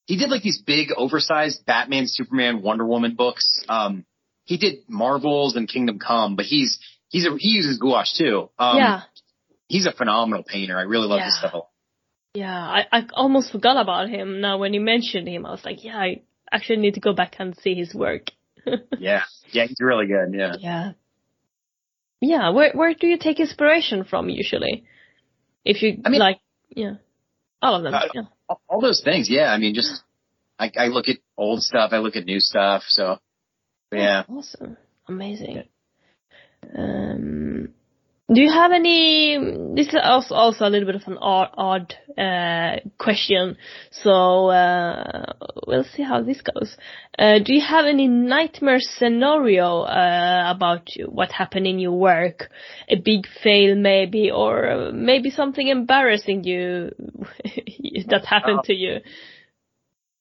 [0.06, 3.44] he did like these big oversized Batman, Superman, Wonder Woman books.
[3.68, 4.04] Um,
[4.44, 6.78] he did Marvels and Kingdom Come, but he's,
[7.10, 8.48] he's a, he uses gouache too.
[8.58, 9.02] Um, yeah.
[9.68, 10.78] he's a phenomenal painter.
[10.78, 11.48] I really love his Yeah.
[11.48, 12.38] stuff a.
[12.38, 12.58] Yeah.
[12.58, 14.40] I, I almost forgot about him.
[14.40, 17.36] Now when you mentioned him, I was like, yeah, I actually need to go back
[17.38, 18.30] and see his work.
[18.98, 19.22] Yeah.
[19.52, 20.32] Yeah, he's really good.
[20.34, 20.52] Yeah.
[20.60, 20.92] Yeah.
[22.20, 22.50] Yeah.
[22.50, 24.84] Where where do you take inspiration from usually?
[25.64, 26.94] If you I mean- like, yeah,
[27.62, 27.94] all of them.
[27.94, 28.22] Uh, yeah.
[28.48, 29.28] all, all those things.
[29.28, 29.50] Yeah.
[29.52, 30.02] I mean, just,
[30.58, 31.90] I, I look at old stuff.
[31.92, 32.82] I look at new stuff.
[32.88, 33.18] So
[33.92, 34.22] yeah.
[34.28, 34.76] Awesome.
[35.08, 35.64] Amazing.
[36.76, 37.74] Um,
[38.32, 39.38] do you have any,
[39.74, 43.56] this is also, also a little bit of an odd, odd uh, question,
[43.90, 45.32] so uh,
[45.66, 46.76] we'll see how this goes.
[47.18, 52.50] Uh, do you have any nightmare scenario uh, about what happened in your work?
[52.88, 56.92] A big fail maybe, or uh, maybe something embarrassing you
[58.08, 58.66] that happened Oh.
[58.66, 58.98] to you?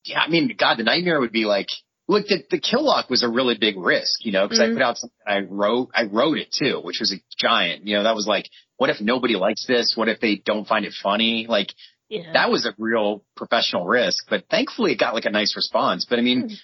[0.06, 0.22] Yeah.
[0.22, 1.68] I mean, God, the nightmare would be like,
[2.10, 4.72] look, the, the Kill Lock was a really big risk, you know, cause Mhm.
[4.72, 7.96] I put out something I wrote, I wrote it too, which was a giant, you
[7.96, 9.94] know, that was like, what if nobody likes this?
[9.96, 11.46] What if they don't find it funny?
[11.48, 11.74] Like
[12.10, 12.34] Yeah.
[12.34, 16.06] that was a real professional risk, but thankfully it got like a nice response.
[16.10, 16.56] But I mean, Hmm.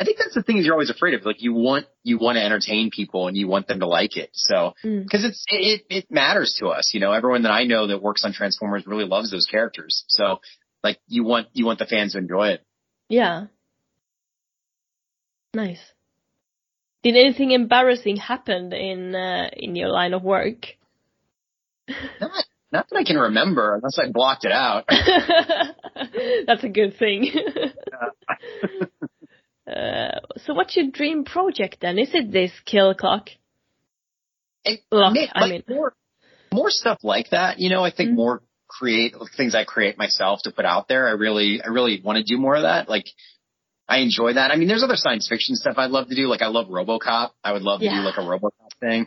[0.00, 1.24] I think that's the thing is you're always afraid of.
[1.24, 4.30] Like you want you want to entertain people and you want them to like it.
[4.32, 5.04] So Mm.
[5.04, 6.92] because it's it it matters to us.
[6.92, 10.04] You know, everyone that I know that works on Transformers really loves those characters.
[10.08, 10.40] So
[10.82, 12.62] like you want you want the fans to enjoy it.
[13.08, 13.46] Yeah.
[15.54, 15.80] Nice.
[17.02, 20.66] Did anything embarrassing happen in uh, in your line of work?
[22.20, 24.84] Not not that I can remember unless I blocked it out.
[26.46, 27.30] That's a good thing.
[29.70, 31.98] uh, so what's your dream project then?
[31.98, 33.28] Is it this Kill Lock?
[34.64, 35.92] It- Look, Nick, I mean- more
[36.52, 37.58] more stuff like that.
[37.58, 38.16] You know, I think Mhm.
[38.16, 41.08] more create things I create myself to put out there.
[41.08, 42.88] I really I really want to do more of that.
[42.88, 43.06] Like
[43.92, 44.50] I enjoy that.
[44.50, 46.26] I mean, there's other science fiction stuff I'd love to do.
[46.28, 47.30] Like I love RoboCop.
[47.44, 47.96] I would love to Yeah.
[48.00, 49.06] do like a RoboCop thing.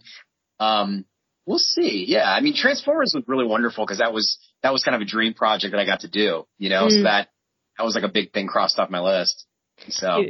[0.60, 1.06] Um,
[1.46, 2.06] we'll see.
[2.08, 5.06] Yeah, I mean, Transformers was really wonderful because that was that was kind of a
[5.06, 6.46] dream project that I got to do.
[6.58, 7.04] You know, so Mm.
[7.04, 7.30] that
[7.78, 9.46] that was like a big thing crossed off my list.
[9.90, 10.24] So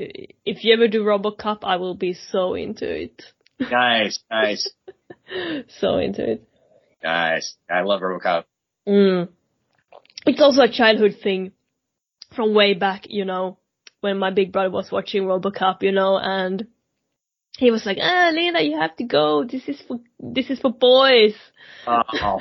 [0.52, 3.22] If you ever do RoboCop, I will be so into it.
[3.60, 4.64] nice, nice,
[5.80, 6.48] so into it.
[7.04, 7.56] nice.
[7.70, 8.46] I love RoboCop.
[8.88, 9.30] Mm.
[10.26, 11.52] It's also a childhood thing
[12.36, 13.58] from way back, you know,
[14.06, 16.68] when my big brother was watching RoboCop, you know, and
[17.58, 19.44] he was like, "Ah, Lena, you have to go.
[19.44, 21.34] This is for this is for boys."
[21.88, 22.40] Oh,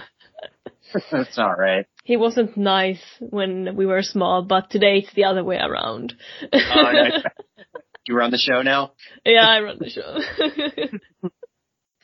[1.11, 1.87] that's not right.
[2.05, 6.13] He wasn't nice when we were small, but today it's the other way around.
[6.53, 7.23] Oh, nice.
[8.07, 8.93] You run the show now.
[9.25, 10.11] yeah, I run the show.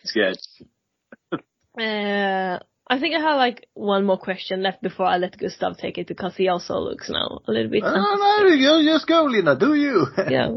[0.02, 0.38] It's good.
[1.78, 2.58] uh,
[2.90, 6.08] I think I have like one more question left before I let Gustav take it
[6.08, 7.84] because he also looks now a little bit.
[7.86, 9.56] Oh, no, you just go, Lina.
[9.56, 10.06] Do you?
[10.28, 10.56] yeah.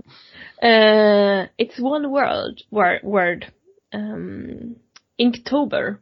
[0.59, 3.53] Uh, it's one word, word, word.
[3.93, 4.77] Um,
[5.21, 5.99] Inktober.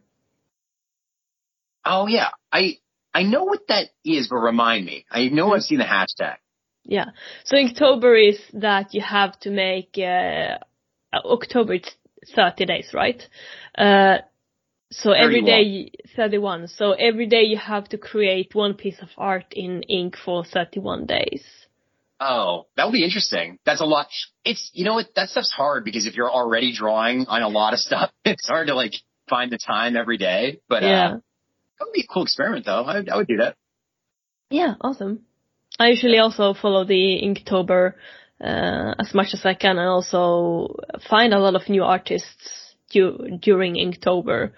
[1.84, 2.78] Oh yeah, I
[3.12, 5.04] I know what that is, but remind me.
[5.10, 6.36] I know I've seen the hashtag.
[6.82, 7.10] Yeah.
[7.44, 10.58] So Inktober is that you have to make, uh,
[11.14, 11.94] October it's
[12.34, 13.22] 30 days, right?
[13.76, 14.18] Uh,
[14.92, 15.46] so every 31.
[15.46, 16.68] day, 31.
[16.68, 21.06] So every day you have to create one piece of art in ink for 31
[21.06, 21.44] days.
[22.20, 23.58] Oh, that would be interesting.
[23.66, 24.06] That's a lot.
[24.44, 27.72] It's you know what that stuff's hard because if you're already drawing on a lot
[27.72, 28.92] of stuff, it's hard to like
[29.28, 30.60] find the time every day.
[30.68, 31.06] But yeah.
[31.06, 32.84] uh, that would be a cool experiment though.
[32.84, 33.56] I, I would do that.
[34.50, 35.22] Yeah, awesome.
[35.80, 37.94] I usually also follow the Inktober
[38.40, 40.76] uh, as much as I can, and also
[41.08, 44.52] find a lot of new artists du- during Inktober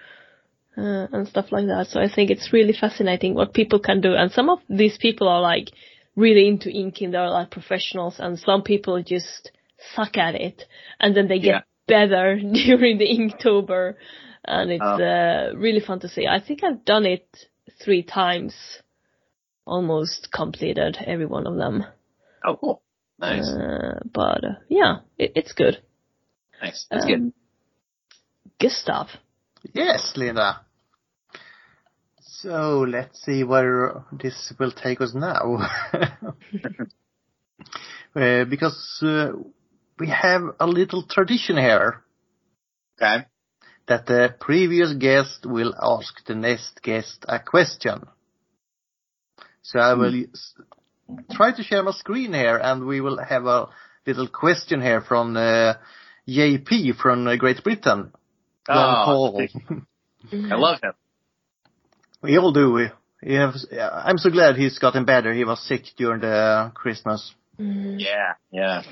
[0.76, 1.86] uh, and stuff like that.
[1.88, 5.28] So I think it's really fascinating what people can do, and some of these people
[5.28, 5.70] are like
[6.16, 9.50] really into inking; they're like professionals, and some people just
[9.94, 10.64] suck at it,
[11.00, 11.60] and then they get Yeah.
[11.86, 13.94] better during the Inktober,
[14.44, 15.02] and it's Oh.
[15.02, 16.26] uh, really fun to see.
[16.26, 17.26] I think I've done it
[17.82, 18.54] three times
[19.66, 21.84] almost completed every one of them.
[22.44, 22.82] Oh, cool.
[23.18, 23.48] Nice.
[23.48, 25.78] Uh, but uh, yeah, it, it's good.
[26.60, 26.86] nice.
[26.90, 27.14] That's good.
[27.20, 27.32] Um,
[28.60, 29.08] Gustav.
[29.72, 30.60] Yes, Linda.
[32.20, 35.58] So let's see where this will take us now.
[38.16, 39.32] Uh, because uh,
[39.98, 42.04] we have a little tradition here
[42.96, 43.24] Okay.
[43.88, 48.02] that the previous guest will ask the next guest a question.
[49.62, 50.54] So I will s-
[51.32, 53.68] try to share my screen here and we will have a
[54.06, 55.74] little question here from uh,
[56.28, 58.12] JP from uh, Great Britain.
[58.66, 59.48] John Oh, Paul.
[60.32, 60.92] I love him.
[62.22, 62.72] We all do.
[62.72, 62.88] We,
[63.22, 65.32] he has, I'm so glad he's gotten better.
[65.32, 67.32] He was sick during the Christmas.
[67.60, 67.96] Mm.
[68.00, 68.82] Yeah, yeah.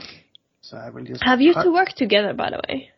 [0.61, 2.91] So I will just Have you two worked together, by the way?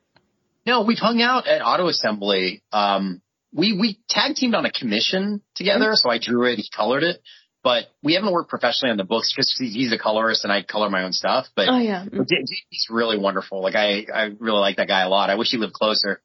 [0.66, 2.62] No, we've hung out at Auto Assembly.
[2.72, 3.20] Um,
[3.52, 7.20] we we tag teamed on a commission together, so I drew it, he colored it.
[7.62, 10.90] But we haven't worked professionally on the books because he's a colorist and I color
[10.90, 11.46] my own stuff.
[11.56, 12.04] But Oh yeah.
[12.04, 13.62] J- J- he's really wonderful.
[13.62, 15.30] Like I, I really like that guy a lot.
[15.30, 16.20] I wish he lived closer.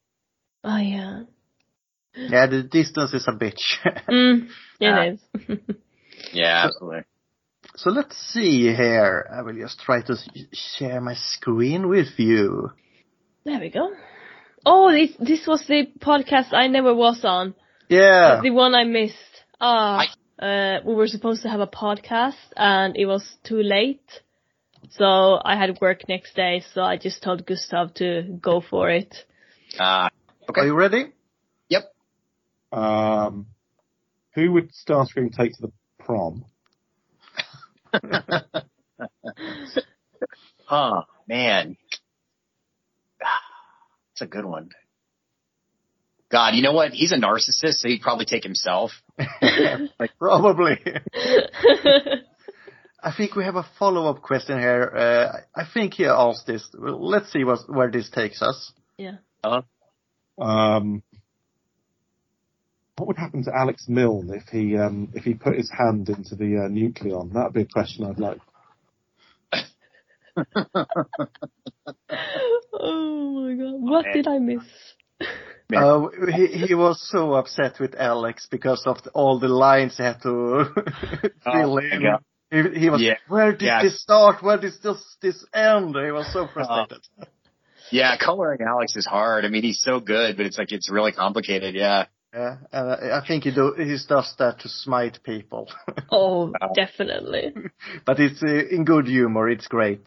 [0.63, 1.23] Oh yeah.
[2.15, 3.77] Yeah, the distance is a bitch.
[4.09, 4.49] Mm.
[4.79, 5.03] Yeah, Yeah.
[5.03, 5.75] it is.
[6.33, 7.03] Yeah, absolutely.
[7.75, 9.25] so let's see here.
[9.33, 10.15] I will just try to
[10.53, 12.71] share my screen with you.
[13.45, 13.89] there we go.
[14.65, 17.55] Oh, this this was the podcast I never was on.
[17.87, 18.41] Yeah.
[18.43, 19.15] The one I missed.
[19.61, 20.05] Ah,
[20.41, 24.21] uh, we were supposed to have a podcast and it was too late.
[24.91, 29.15] So I had work next day, so I just told Gustav to go for it.
[30.57, 31.05] Uh, Are you ready?
[31.69, 31.83] yep.
[32.71, 33.47] Um,
[34.35, 36.45] who would Starscream take to the prom?
[40.71, 41.77] Oh man,
[43.19, 44.69] That's a good one.
[46.31, 46.91] God, you know what?
[46.91, 48.91] He's a narcissist, so he'd probably take himself.
[50.19, 50.77] Probably.
[53.01, 54.93] I think we have a follow-up question here.
[54.95, 56.69] Uh, I think he asked this.
[56.77, 58.71] Well, let's see what, where this takes us.
[58.97, 59.15] Yeah.
[59.43, 59.63] Uh-huh.
[60.39, 61.03] Um,
[62.97, 66.35] what would happen to Alex Milne if he um, if he put his hand into
[66.35, 67.31] the uh, nucleon?
[67.33, 68.39] That'd be a question I'd like.
[72.09, 74.63] oh my god, what did I miss?
[75.71, 80.01] Uh, he, he was so upset with Alex because of the, all the lines he
[80.03, 80.65] had to
[81.43, 82.01] fill Oh, in.
[82.01, 82.17] yeah.
[82.49, 83.17] He, he was, Yeah.
[83.27, 83.83] where did Yeah.
[83.83, 84.41] this start?
[84.41, 85.89] Where did this, this end?
[85.95, 87.05] He was so frustrated.
[87.91, 89.45] Yeah, coloring Alex is hard.
[89.45, 91.75] I mean, he's so good, but it's like it's really complicated.
[91.75, 92.05] Yeah.
[92.31, 95.67] Yeah, and I I think he do, he does that to smite people.
[96.11, 96.73] Oh, Wow.
[96.75, 97.53] definitely.
[98.05, 99.49] but it's uh, in good humor.
[99.49, 100.01] It's great.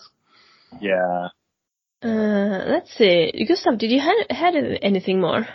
[0.80, 1.28] Yeah.
[2.02, 3.32] Uh, let's see.
[3.48, 5.46] Gustav, did you had, had anything more?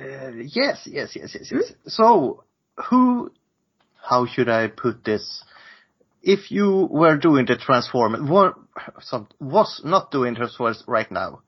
[0.00, 1.72] Uh, yes, yes, yes, yes, yes.
[1.86, 2.42] So,
[2.88, 3.30] who,
[4.02, 5.44] how should I put this?
[6.22, 8.54] If you were doing the Transformers, what,
[9.00, 11.40] some, was not doing Transformers right now,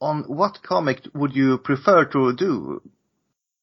[0.00, 2.82] on what comic would you prefer to do?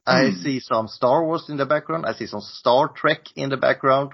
[0.05, 0.41] I Hmm.
[0.43, 2.05] see some Star Wars in the background.
[2.05, 4.11] I see some Star Trek in the background.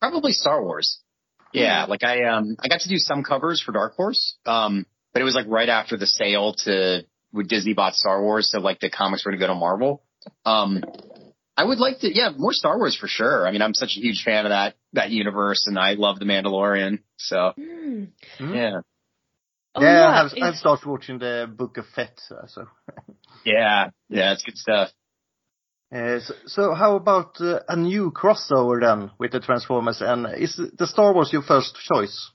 [0.00, 1.00] Probably Star Wars.
[1.52, 4.36] Yeah, like I um I got to do some covers for Dark Horse.
[4.44, 8.50] Um but it was like right after the sale to with Disney bought Star Wars,
[8.50, 10.02] so like the comics were gonna go to Marvel.
[10.44, 10.82] Um
[11.56, 13.46] I would like to yeah, more Star Wars for sure.
[13.46, 16.24] I mean I'm such a huge fan of that that universe and I love the
[16.24, 17.00] Mandalorian.
[17.16, 17.52] So.
[17.56, 18.04] Hmm?
[18.54, 18.80] yeah.
[19.76, 22.66] Oh, yeah, I've, it's- I've started watching the Book of Fett, so.
[23.44, 23.90] Yeah.
[24.08, 24.90] Yeah, it's good stuff.
[25.94, 30.00] Uh, so, so how about uh, a new crossover then with the Transformers?
[30.00, 32.30] And is the Star Wars your first choice?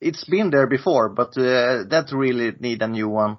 [0.00, 3.38] It's been there before, but uh, that really need a new one.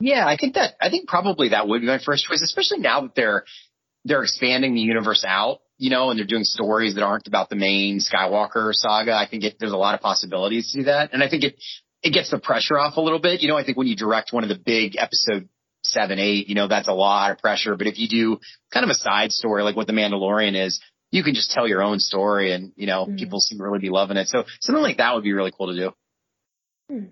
[0.00, 3.02] Yeah, I think that I think probably that would be my first choice, especially now
[3.02, 3.44] that they're
[4.04, 7.56] they're expanding the universe out, you know, and they're doing stories that aren't about the
[7.56, 9.12] main Skywalker saga.
[9.14, 11.56] I think it, there's a lot of possibilities to do that, and I think it
[12.02, 13.40] it gets the pressure off a little bit.
[13.40, 15.48] You know, I think when you direct one of the big episode
[15.82, 17.76] seven, eight, you know, that's a lot of pressure.
[17.76, 18.38] But if you do
[18.72, 20.80] kind of a side story like what the Mandalorian is,
[21.10, 23.18] you can just tell your own story, and you know, Mm.
[23.18, 24.28] people seem to really be loving it.
[24.28, 27.06] So something like that would be really cool to do.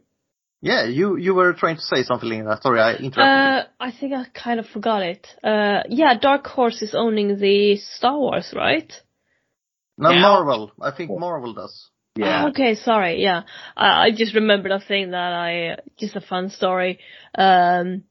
[0.64, 2.56] Yeah, you you were trying to say something, Lina.
[2.62, 3.18] Sorry, I interrupted.
[3.18, 5.26] Uh, I think I kind of forgot it.
[5.42, 8.90] Uh, yeah, Dark Horse is owning the Star Wars, right?
[9.98, 10.72] no, now- Marvel.
[10.80, 11.90] I think Marvel does.
[12.20, 13.22] Oh, okay, sorry.
[13.22, 13.42] Yeah,
[13.76, 16.98] I, I just remembered a thing that I just a fun story.
[17.36, 18.04] Um,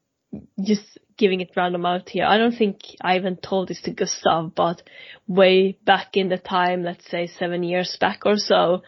[0.60, 2.26] just giving it random out here.
[2.26, 4.82] I don't think I even told this to Gustav, but
[5.28, 8.82] way back in the time, let's say seven years back or so,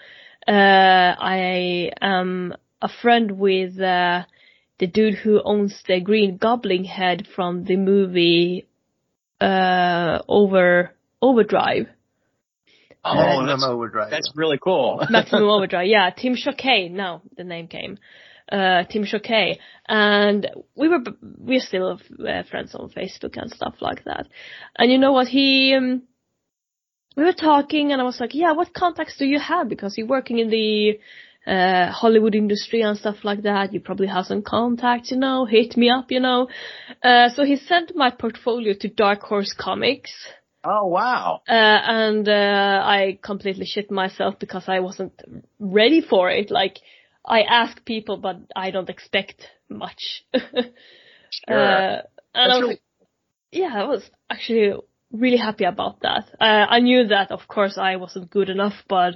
[0.47, 4.23] uh, I am a friend with uh,
[4.77, 8.67] the dude who owns the Green Goblin head from the movie
[9.39, 11.87] uh, Over Overdrive.
[13.05, 14.11] Oh, Magnum that's, Overdrive.
[14.11, 15.01] that's really cool.
[15.09, 15.87] Maximum Overdrive.
[15.87, 16.91] Yeah, Tim Choquet.
[16.91, 17.97] Now the name came.
[18.51, 19.57] Uh, Tim Choquet,
[19.87, 24.27] and we were we're still uh, friends on Facebook and stuff like that.
[24.77, 25.27] And you know what?
[25.27, 26.03] He um,
[27.15, 29.69] we were talking, and I was like, "Yeah, what contacts do you have?
[29.69, 30.99] Because you're working in the
[31.47, 33.73] uh, Hollywood industry and stuff like that.
[33.73, 35.45] You probably have some contacts, you know.
[35.45, 36.47] Hit me up, you know."
[37.03, 40.11] Uh, so he sent my portfolio to Dark Horse Comics.
[40.63, 41.41] Oh wow.
[41.47, 45.21] Uh, and uh, I completely shit myself because I wasn't
[45.59, 46.49] ready for it.
[46.51, 46.79] Like
[47.25, 50.23] I ask people, but I don't expect much.
[51.49, 51.57] Sure.
[51.57, 52.01] Uh,
[52.35, 52.81] and I was really-
[53.51, 54.73] yeah, I was actually
[55.13, 56.29] really happy about that.
[56.41, 59.15] Uh, I knew that, of course, I wasn't good enough, but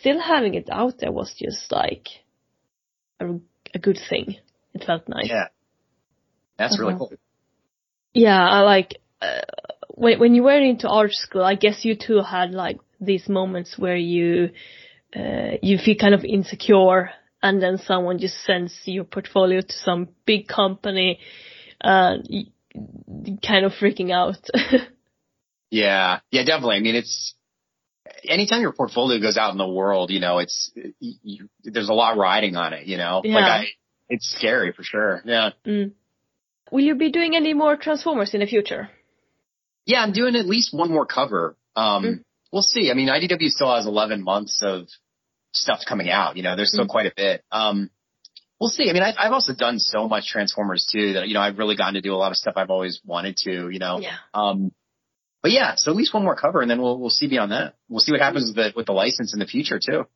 [0.00, 2.08] still having it out there was just like
[3.20, 3.26] a,
[3.74, 4.36] a good thing.
[4.72, 5.28] It felt nice.
[5.28, 5.48] Yeah.
[6.58, 6.98] That's really Uh-huh.
[7.08, 7.12] cool.
[8.14, 9.40] Yeah, I like uh,
[9.88, 11.42] when when you were into art school.
[11.42, 14.50] I guess you too had like these moments where you
[15.16, 17.10] uh, you feel kind of insecure,
[17.42, 21.18] and then someone just sends your portfolio to some big company,
[21.80, 22.44] and you
[23.46, 24.38] kind of freaking out.
[25.74, 26.20] Yeah.
[26.30, 26.76] Yeah, definitely.
[26.76, 27.34] I mean, it's
[28.28, 30.70] anytime your portfolio goes out in the world, you know, it's,
[31.00, 33.34] you, you, there's a lot riding on it, you know, Yeah.
[33.34, 33.64] like I,
[34.08, 35.20] it's scary for sure.
[35.24, 35.50] Yeah.
[35.66, 35.92] mm.
[36.70, 38.88] Will you be doing any more Transformers in the future?
[39.86, 40.00] Yeah.
[40.02, 41.56] I'm doing at least one more cover.
[41.74, 42.24] Um, Mm.
[42.52, 42.90] we'll see.
[42.90, 44.86] I mean, IDW still has 11 months of
[45.52, 46.88] stuff coming out, you know, there's still Mm.
[46.96, 47.42] quite a bit.
[47.50, 47.90] Um,
[48.60, 48.88] we'll see.
[48.90, 51.74] I mean, I've, I've also done so much Transformers too that, you know, I've really
[51.76, 54.16] gotten to do a lot of stuff I've always wanted to, you know, Yeah.
[54.32, 54.72] Um,
[55.44, 57.74] but yeah, so at least one more cover, and then we'll we'll see beyond that.
[57.90, 60.06] We'll see what happens with the with the license in the future too.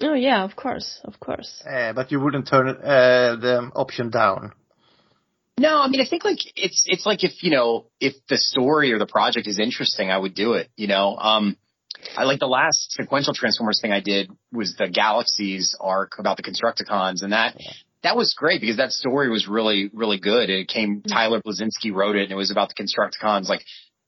[0.00, 1.62] Oh yeah, of course, of course.
[1.64, 4.50] Uh, but you wouldn't turn uh, the option down.
[5.56, 8.92] No, I mean I think like it's it's like if you know if the story
[8.92, 10.68] or the project is interesting, I would do it.
[10.76, 11.56] You know, um,
[12.16, 16.42] I like the last sequential Transformers thing I did was the Galaxies arc about the
[16.42, 17.56] Constructicons, and that
[18.02, 20.50] that was great because that story was really really good.
[20.50, 23.62] It came Tyler Bleszinski wrote it, and it was about the Constructicons like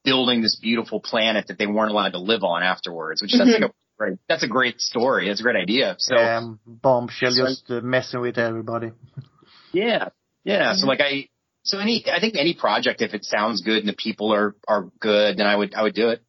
[0.05, 3.71] building this beautiful planet that they weren't allowed to live on afterwards, which that's like
[3.71, 5.29] a great that's a great story.
[5.29, 5.97] That's a great idea.
[5.99, 8.93] So Um, bombshell So- just uh, messing with everybody.
[9.73, 10.09] yeah,
[10.45, 10.75] yeah.
[10.75, 11.29] So like I.
[11.67, 14.91] So any, I think any project, if it sounds good and the people are, are
[15.01, 16.23] good, then I would, I would do it.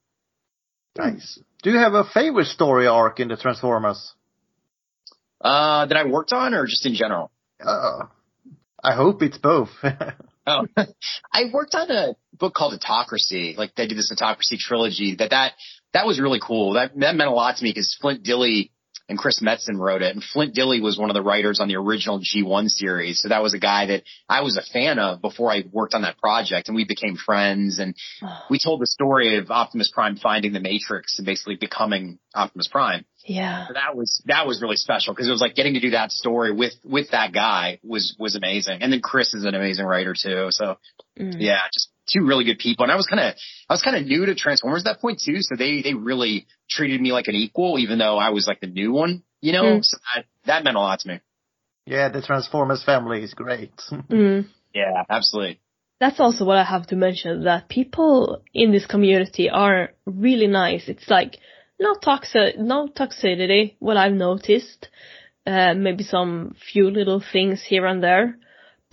[0.98, 1.38] Nice.
[1.62, 4.14] Do you have a favorite story arc in the Transformers?
[5.42, 7.32] Uh, that I worked on or just in general?
[7.60, 8.04] Uh,
[8.82, 9.72] I hope it's both.
[10.48, 10.68] Oh,
[11.34, 13.56] I worked on a book called Autocracy.
[13.58, 15.16] Like they did this Autocracy trilogy.
[15.16, 15.54] That that
[15.94, 16.74] that was really cool.
[16.74, 18.70] That that meant a lot to me because Flint Dille
[19.08, 21.76] and Chris Metzen wrote it, and Flint Dille was one of the writers on the
[21.76, 23.22] original G1 series.
[23.22, 26.02] So that was a guy that I was a fan of before I worked on
[26.02, 27.80] that project, and we became friends.
[27.80, 27.96] And
[28.50, 33.06] we told the story of Optimus Prime finding the Matrix and basically becoming Optimus Prime.
[33.24, 33.68] Yeah.
[33.68, 36.12] So that was that was really special because it was like getting to do that
[36.12, 38.82] story with with that guy was was amazing.
[38.82, 40.48] And then Chris is an amazing writer too.
[40.52, 40.78] So
[41.18, 41.36] Mm.
[41.40, 42.84] yeah, just two really good people.
[42.84, 43.36] And I was kind of
[43.70, 45.38] I was kind of new to Transformers at that point too.
[45.42, 48.68] So they they really treated me like an equal, even though I was like the
[48.68, 49.24] new one.
[49.42, 49.80] You know, Mm.
[49.84, 51.20] so that that meant a lot to me.
[51.86, 53.74] yeah, the Transformers family is great.
[53.92, 54.48] Mm.
[54.74, 55.60] Yeah, absolutely.
[56.02, 60.90] That's also what I have to mention that people in this community are really nice.
[60.90, 61.38] It's like
[61.80, 63.76] no toxic, no toxicity.
[63.80, 64.90] What I've noticed,
[65.48, 68.38] uh, maybe some few little things here and there,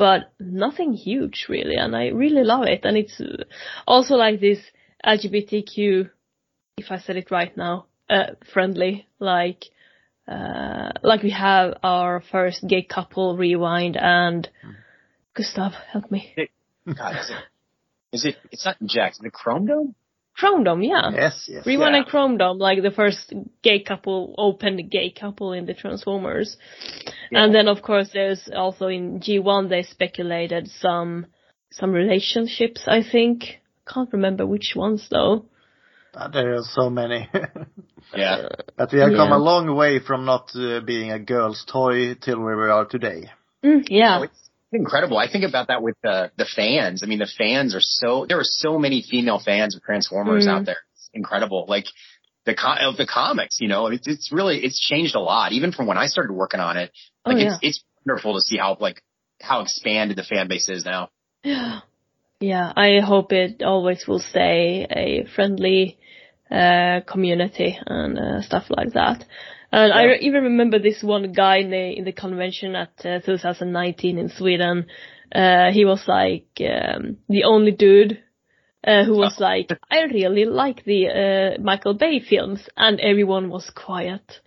[0.03, 1.77] but nothing huge really.
[1.77, 2.81] And I really love it.
[2.83, 3.45] And it's uh,
[3.87, 4.59] also like this
[5.07, 6.11] LGBTQ,
[6.77, 9.63] if I said it right now, uh, friendly, like,
[10.27, 14.51] uh, like we have our first gay couple rewind and
[15.35, 16.35] Gustav, help me.
[16.85, 17.37] God, is it?
[18.13, 18.37] Is it?
[18.51, 19.21] It's not Jax.
[19.21, 19.95] Is it Chrome Dome?
[20.35, 21.11] Chrome Dome, yeah.
[21.13, 21.67] yes, yes.
[21.67, 21.99] Rewind yeah.
[21.99, 26.57] and Chrome Dome, like the first gay couple, open gay couple in the Transformers.
[27.31, 27.45] Yeah.
[27.45, 31.27] And then of course there's also in G1 they speculated some,
[31.71, 33.61] some relationships, I think.
[33.87, 35.47] Can't remember which ones though.
[36.15, 37.29] Uh, There are so many.
[38.15, 38.49] Yeah.
[38.77, 42.41] but we have come a long way from not uh, being a girl's toy till
[42.41, 43.31] where we are today.
[43.65, 44.25] Mm, yeah.
[44.25, 45.19] It's incredible.
[45.19, 47.03] I think about that with the the fans.
[47.03, 50.51] I mean, the fans are so there are so many female fans of Transformers Mm.
[50.51, 50.79] out there.
[50.95, 51.67] It's incredible.
[51.69, 51.87] Like
[52.45, 55.73] the co- of the comics, you know, it's it's really it's changed a lot, even
[55.73, 56.91] from when I started working on it.
[57.25, 57.47] Oh, Like yeah.
[57.55, 59.03] it's it's wonderful to see how like
[59.41, 61.09] how expanded the fan base is now.
[61.45, 61.81] Yeah.
[62.41, 65.97] Yeah, I hope it always will stay a friendly
[66.51, 69.25] uh, community and uh, stuff like that.
[69.73, 70.09] And I Yeah.
[70.11, 74.29] re- even remember this one guy in the in the convention at uh, 2019 in
[74.29, 74.87] Sweden.
[75.35, 78.19] Uh, he was like um, the only dude
[78.87, 83.71] uh, who was like, "I really like the uh, Michael Bay films," and everyone was
[83.71, 84.41] quiet.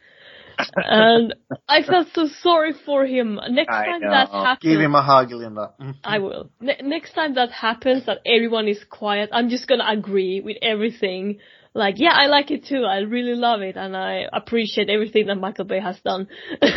[0.77, 1.33] and
[1.67, 3.39] I felt so sorry for him.
[3.49, 5.73] Next I time that happens, Give him a hug, Linda.
[6.03, 6.51] I will.
[6.61, 11.39] Ne- next time that happens, that everyone is quiet, I'm just gonna agree with everything.
[11.77, 12.85] Like, yeah, I like it too.
[12.85, 16.27] I really love it, and I appreciate everything that Michael Bay has done.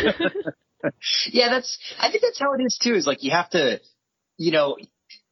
[1.31, 2.93] Yeah, that's I think that's how it is too.
[2.95, 3.81] Is like you have to,
[4.37, 4.77] you know,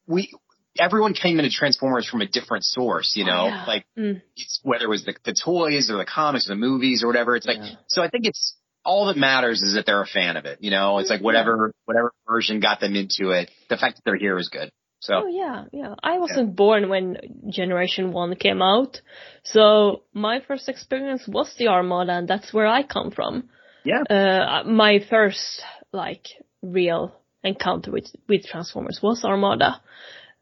[0.05, 0.33] we
[0.77, 3.13] everyone came into Transformers from a different source.
[3.15, 3.63] You know, Oh, yeah.
[3.65, 4.21] like Mm.
[4.35, 7.35] it's whether it was the, the toys or the comics or the movies or whatever.
[7.37, 7.75] It's like Yeah.
[7.87, 8.03] so.
[8.03, 10.57] I think it's all that matters is that they're a fan of it.
[10.61, 13.49] You know, it's like whatever whatever version got them into it.
[13.69, 14.69] The fact that they're here is good.
[14.99, 15.95] So Oh yeah, yeah.
[16.01, 17.17] I wasn't born when
[17.49, 19.01] Generation One came out,
[19.43, 23.49] so my first experience was the Armada, and that's where I come from.
[23.83, 25.61] yeah, Uh, my first
[25.93, 26.25] like
[26.61, 29.81] real encounter with with Transformers was Armada,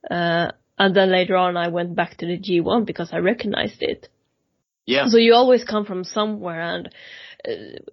[0.09, 4.07] uh, and then later on I went back to the G1 because I recognized it.
[4.85, 6.89] yeah, So you always come from somewhere, and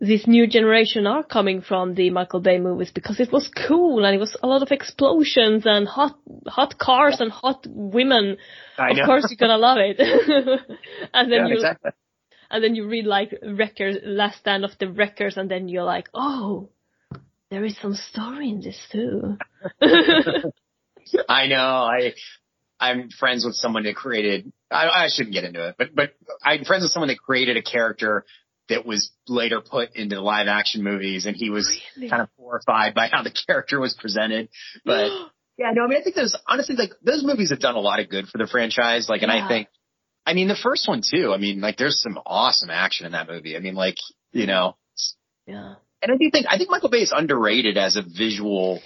[0.01, 4.15] this new generation are coming from the Michael Bay movies because it was cool and
[4.15, 8.39] it was a lot of explosions and hot hot cars and hot women.
[8.79, 9.05] I of know.
[9.05, 9.99] course, you're gonna love it.
[11.15, 11.91] and then yeah, you exactly.
[12.51, 16.09] and then you read like Wreckers, Last Stand of the Wreckers, and then you're like,
[16.15, 16.71] oh,
[17.51, 19.37] there is some story in this too.
[21.29, 21.57] I know.
[21.57, 22.15] I
[22.81, 24.53] I'm friends with someone that created.
[24.71, 27.63] I, I shouldn't get into it, but but I'm friends with someone that created a
[27.63, 28.25] character
[28.73, 32.09] that was later put into live action movies, and he was Really?
[32.11, 34.49] kind of horrified by how the character was presented.
[34.85, 35.11] But
[35.59, 38.01] yeah, no, I mean, I think those honestly, like those movies have done a lot
[38.01, 39.09] of good for the franchise.
[39.09, 39.45] Like, and Yeah.
[39.45, 39.69] I think,
[40.27, 41.33] I mean, the first one too.
[41.33, 43.57] I mean, like, there's some awesome action in that movie.
[43.57, 43.97] I mean, like,
[44.33, 44.77] you know,
[45.47, 45.75] yeah.
[46.01, 48.81] and I do think I think Michael Bay is underrated as a visual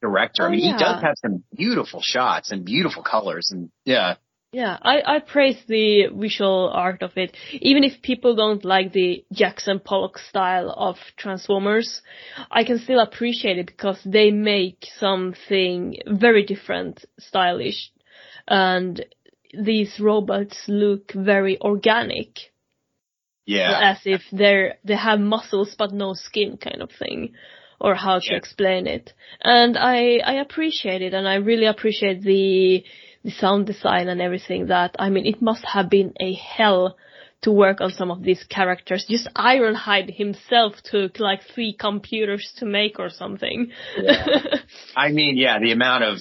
[0.00, 0.42] director.
[0.42, 0.72] I Oh, mean, yeah.
[0.76, 4.16] he does have some beautiful shots and beautiful colors, and yeah,
[4.52, 7.34] Yeah, I, I praise the visual art of it.
[7.52, 12.02] Even if people don't like the Jackson Pollock style of Transformers,
[12.50, 17.90] I can still appreciate it because they make something very different, stylish,
[18.46, 19.02] and
[19.58, 22.52] these robots look very organic.
[23.46, 23.92] Yeah.
[23.92, 27.32] As if they're, they have muscles but no skin kind of thing.
[27.80, 28.36] Or how to Yeah.
[28.36, 29.12] explain it.
[29.42, 32.84] And I, I appreciate it and I really appreciate the,
[33.24, 36.96] the sound design and everything that, I mean, it must have been a hell
[37.42, 39.04] to work on some of these characters.
[39.08, 43.70] Just Ironhide himself took like three computers to make or something.
[44.00, 44.26] Yeah.
[44.96, 46.18] I mean, yeah, the amount of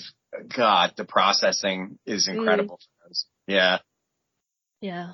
[0.56, 2.38] God, the processing is Mm.
[2.38, 2.78] incredible.
[2.78, 3.26] for those.
[3.48, 3.78] Yeah.
[4.82, 5.14] yeah.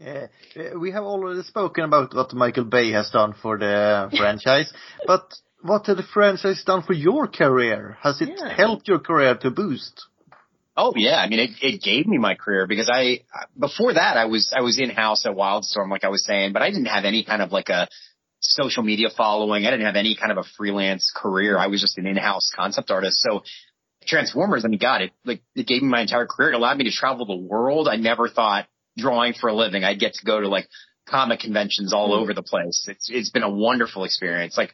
[0.00, 0.26] Yeah,
[0.56, 4.72] uh, we have already spoken about what Michael Bay has done for the franchise,
[5.06, 5.24] but
[5.62, 7.96] what has the franchise done for your career?
[8.02, 8.54] Has it Yeah.
[8.54, 10.06] helped your career to boost?
[10.80, 13.22] Oh yeah, I mean it, it gave me my career because I
[13.58, 16.62] before that I was I was in house at Wildstorm like I was saying, but
[16.62, 17.88] I didn't have any kind of like a
[18.40, 19.66] social media following.
[19.66, 21.58] I didn't have any kind of a freelance career.
[21.58, 23.18] I was just an in-house concept artist.
[23.18, 23.42] So
[24.06, 26.52] Transformers, I mean, God, it like it gave me my entire career.
[26.52, 27.88] It allowed me to travel the world.
[27.88, 28.66] I never thought
[28.96, 30.68] drawing for a living I'd get to go to like
[31.08, 32.22] comic conventions all Mm.
[32.22, 32.86] over the place.
[32.88, 34.56] It's it's been a wonderful experience.
[34.56, 34.72] Like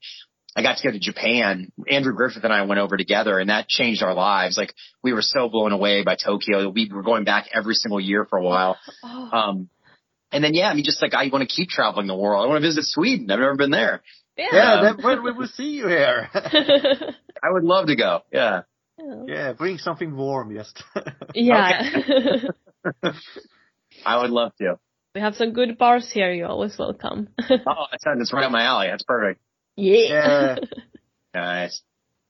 [0.56, 1.72] I got to go to Japan.
[1.88, 4.56] Andrew Griffith and I went over together and that changed our lives.
[4.56, 6.68] Like we were so blown away by Tokyo.
[6.70, 8.78] We were going back every single year for a while.
[9.02, 9.68] Oh, Um,
[10.30, 12.44] and then yeah, I mean, just like I want to keep traveling the world.
[12.44, 13.30] I want to visit Sweden.
[13.30, 14.02] I've never been there.
[14.36, 14.80] Yeah, yeah.
[14.82, 16.28] then when we will see you here.
[16.34, 18.22] I would love to go.
[18.32, 18.62] Yeah.
[19.26, 20.82] yeah, bring something warm, just.
[21.34, 21.82] yeah.
[24.04, 24.78] I would love to.
[25.14, 26.32] we have some good bars here.
[26.32, 27.28] You're always welcome.
[27.48, 28.88] Oh, that's, that's right up my alley.
[28.90, 29.40] That's perfect.
[29.76, 30.56] Yeah,
[31.34, 31.82] Nice.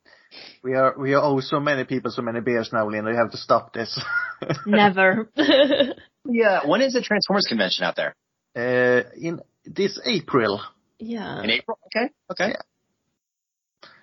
[0.64, 3.10] we are we are owe so many people so many beers now, Linda.
[3.10, 4.00] You have to stop this.
[4.66, 5.28] Never.
[6.26, 6.66] Yeah.
[6.66, 8.16] When is the Transformers convention out there?
[8.56, 10.58] uh, in this April,
[10.98, 11.42] yeah.
[11.42, 11.78] In April?
[11.86, 12.08] Okay.
[12.30, 12.54] Okay.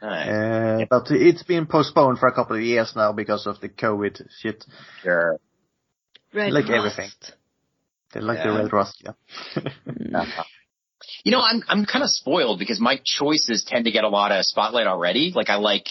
[0.03, 0.29] Nice.
[0.29, 4.21] uh, but it's been postponed for a couple of years now because of the COVID
[4.39, 4.63] shit.
[5.01, 5.39] Sure.
[6.31, 6.77] Red like Rust.
[6.77, 7.09] everything.
[8.13, 10.25] They like the red rust, yeah.
[11.23, 14.31] You know, I'm I'm kind of spoiled because my choices tend to get a lot
[14.31, 15.31] of spotlight already.
[15.35, 15.87] Like I like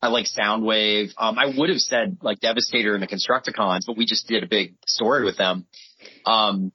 [0.00, 1.10] I like Soundwave.
[1.18, 4.46] Um, I would have said like Devastator and the Constructicons, but we just did a
[4.46, 5.66] big story with them.
[6.24, 6.72] Um,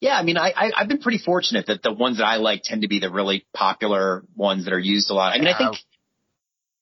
[0.00, 2.62] yeah, I mean, I, I I've been pretty fortunate that the ones that I like
[2.64, 5.32] tend to be the really popular ones that are used a lot.
[5.32, 5.76] I mean, I think,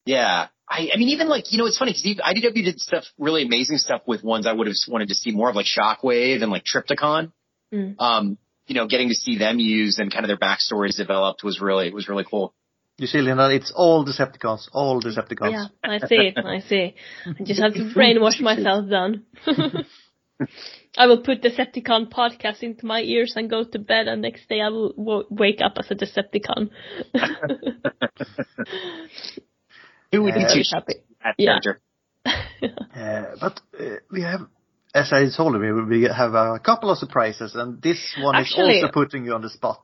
[0.06, 0.48] yeah.
[0.66, 3.78] I, I mean, even like, you know, it's funny because IDW did stuff, really amazing
[3.78, 6.62] stuff with ones I would have wanted to see more of like Shockwave and like
[6.64, 7.32] Trypticon.
[7.74, 7.96] Mm.
[7.98, 8.38] Um,
[8.70, 11.92] you know, getting to see them used and kind of their backstories developed was really,
[11.92, 12.54] was really cool.
[12.98, 15.50] You see, Linda, it's all Decepticons, all Decepticons.
[15.50, 16.32] Yeah, I see.
[16.36, 16.94] I see.
[17.26, 19.24] I just have to brainwash myself then.
[20.96, 24.60] I will put Decepticon podcast into my ears and go to bed, and next day
[24.60, 26.70] I will w- wake up as a Decepticon.
[30.12, 30.94] Who would Uh, you Very choose happy.
[31.38, 31.58] Yeah.
[32.62, 34.42] Uh, but uh, we have,
[34.94, 38.84] as I told you, we have a couple of surprises, and this one Actually- is
[38.84, 39.82] also putting you on the spot.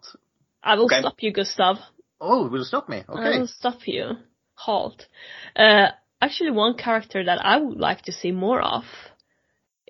[0.63, 1.01] I will Okay.
[1.01, 1.79] stop you, Gustav.
[2.21, 3.05] Oh, will you stop me?
[3.09, 4.17] I will stop you.
[4.55, 5.07] Halt.
[5.55, 5.89] Uh,
[6.21, 8.85] actually, one character that I would like to see more of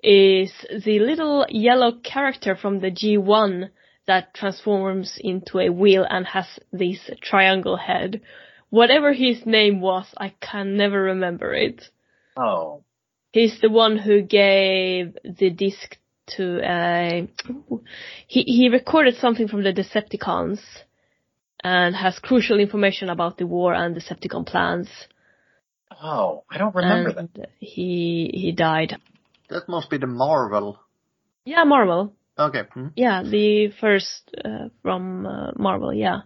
[0.03, 3.69] is the little yellow character from the G1
[4.05, 8.21] that transforms into a wheel and has this triangle head.
[8.69, 11.89] Whatever his name was, I can never remember it.
[12.35, 12.83] Oh,
[13.37, 15.97] He's the one who gave the disc
[16.35, 16.43] to
[16.75, 17.27] uh
[18.27, 20.59] he he recorded something from the Decepticons
[21.63, 24.89] and has crucial information about the war and Decepticon plans.
[26.03, 27.49] oh, I don't remember that.
[27.59, 28.97] he he died.
[29.49, 30.79] That must be the Marvel.
[31.45, 32.13] Yeah, Marvel.
[32.37, 32.63] Okay.
[32.73, 32.87] hmm.
[32.95, 35.93] Yeah, the first uh, from uh, Marvel.
[35.93, 36.21] Yeah.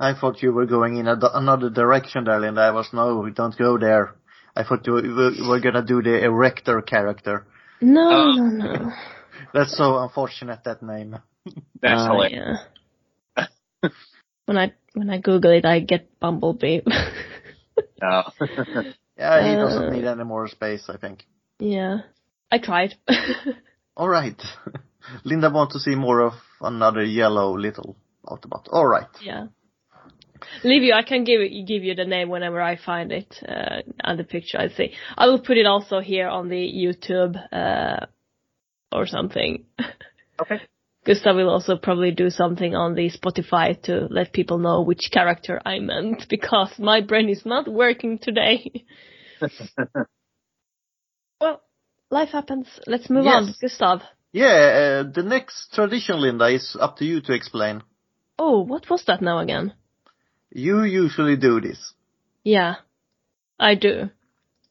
[0.00, 2.60] I thought you were going in a, another direction there, Linda.
[2.60, 4.14] I was, no, we don't go there.
[4.58, 7.46] I thought you were, were gonna do the Erector character.
[7.80, 8.32] No, Oh.
[8.36, 8.92] no, no.
[9.54, 11.16] That's so unfortunate, that name.
[11.82, 12.58] That's Uh, hilarious.
[13.36, 13.46] yeah.
[14.46, 16.80] when I when I Google it, I get Bumblebee.
[18.02, 18.22] Oh.
[19.16, 21.24] Yeah, he doesn't Uh, need any more space, I think.
[21.58, 21.98] yeah,
[22.50, 22.94] I tried.
[23.96, 24.40] Alright.
[25.24, 28.68] Linda wants to see more of another yellow little Autobot.
[28.68, 29.08] Alright.
[29.20, 29.46] Yeah.
[30.64, 34.18] Livio, I can give it, give you the name whenever I find it, uh, and
[34.18, 34.94] the picture I see.
[35.16, 38.06] I will put it also here on the YouTube, uh,
[38.92, 39.64] or something.
[40.40, 40.60] Okay.
[41.04, 45.60] Gustav will also probably do something on the Spotify to let people know which character
[45.64, 48.84] I meant, because my brain is not working today.
[51.40, 51.60] well,
[52.10, 52.68] life happens.
[52.86, 54.02] Let's move on, Gustav.
[54.32, 54.46] Yeah,
[55.06, 57.82] uh, the next tradition, Linda, is up to you to explain.
[58.38, 59.72] Oh, what was that now again?
[60.50, 61.92] You usually do this.
[62.42, 62.76] Yeah,
[63.58, 64.10] I do.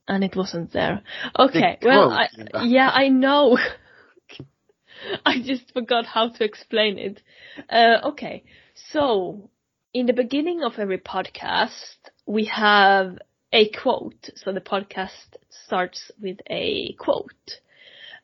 [0.07, 1.01] And it wasn't there.
[1.37, 2.29] Okay, The well, I,
[2.63, 3.57] yeah, I know.
[5.25, 7.21] I just forgot how to explain it.
[7.69, 8.43] Uh, okay,
[8.91, 9.49] so
[9.93, 13.19] in the beginning of every podcast, we have
[13.51, 14.29] a quote.
[14.35, 17.59] So the podcast starts with a quote.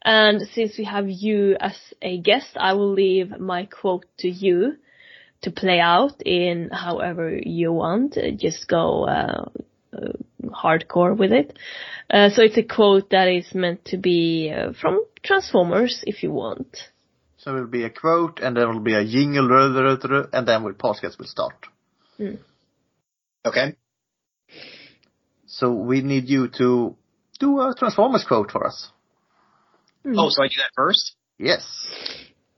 [0.03, 4.77] And since we have you as a guest, I will leave my quote to you
[5.43, 8.17] to play out in however you want.
[8.37, 9.49] Just go uh,
[9.93, 10.13] uh,
[10.45, 11.57] hardcore with it.
[12.09, 16.31] Uh, so it's a quote that is meant to be uh, from Transformers, if you
[16.31, 16.77] want.
[17.37, 19.49] So it will be a quote, and then there will be a jingle,
[20.33, 21.55] and then the podcast will start.
[23.45, 23.75] Okay.
[25.45, 26.95] So we need you to
[27.39, 28.89] do a Transformers quote for us.
[30.03, 30.17] Hmm.
[30.17, 31.15] Oh, so I do that first?
[31.37, 31.65] Yes.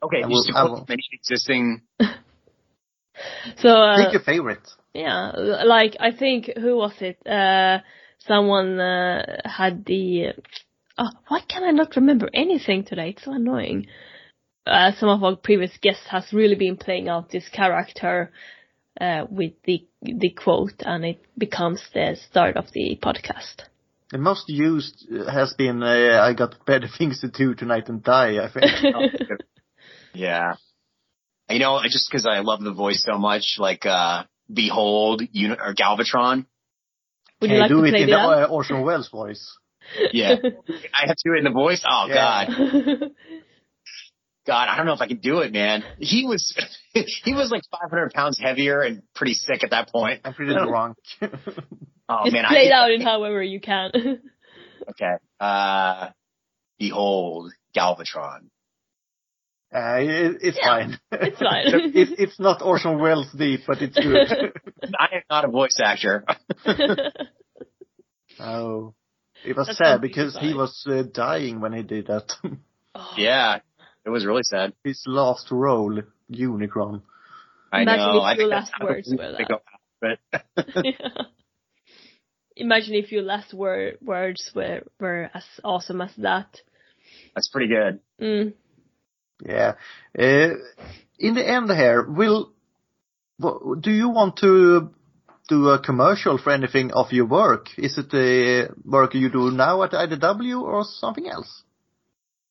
[0.04, 1.82] Okay, I just will- to quote many existing.
[3.58, 4.68] So uh, Pick your favorite.
[4.94, 5.32] yeah,
[5.66, 7.26] like I think who was it?
[7.26, 7.80] Uh,
[8.20, 10.34] someone uh, had the.
[10.98, 13.10] Oh, why can I not remember anything today?
[13.10, 13.88] It's so annoying.
[14.66, 18.32] Uh, some of our previous guests has really been playing out this character
[19.00, 23.64] uh, with the the quote, and it becomes the start of the podcast.
[24.12, 28.02] The most used uh, has been, uh, I got better things to do tonight than
[28.02, 28.72] die, I think.
[30.14, 30.54] Yeah.
[31.50, 35.74] You know, just because I love the voice so much, like uh Behold, Uni- or
[35.74, 36.46] Galvatron.
[37.42, 39.58] Would Can you like do to it play in the uh, Orson Welles voice?
[40.12, 40.36] Yeah,
[40.94, 41.84] I have to do it in the voice.
[41.88, 42.46] Oh Yeah.
[42.48, 43.12] God,
[44.48, 45.84] God, I don't know if I can do it, man.
[46.00, 46.56] He was,
[46.94, 50.22] he was like 500 pounds heavier and pretty sick at that point.
[50.24, 50.98] I'm pretty drunk.
[52.08, 53.92] Oh Just man, play it I, out in however you can.
[54.88, 55.14] Okay.
[55.40, 56.10] Uh,
[56.78, 58.50] Behold, Galvatron.
[59.74, 61.00] Uh, it, it's Yeah, fine.
[61.12, 61.64] it's fine.
[61.96, 64.28] it, it's not Orson Welles deep, but it's good.
[65.00, 66.26] I am not a voice actor.
[68.40, 68.94] oh.
[69.46, 72.32] It was That's sad because he was uh, dying when he did that.
[72.96, 73.60] Oh, yeah,
[74.04, 74.74] it was really sad.
[74.84, 76.02] His last role,
[76.32, 77.02] Unicron.
[77.72, 78.18] I Imagine know.
[78.20, 79.52] if I your think last that's words were that.
[79.52, 79.64] out,
[80.02, 81.24] But Yeah.
[82.56, 86.62] Imagine if your last word, words were, were as awesome as that.
[87.36, 88.00] that's pretty good.
[88.20, 88.54] Mm.
[89.44, 89.74] Yeah.
[90.18, 90.56] Uh,
[91.20, 92.52] in the end here, will,
[93.40, 94.92] do you want to
[95.48, 97.68] do a commercial for anything of your work?
[97.78, 101.64] Is it the work you do now at IDW or something else?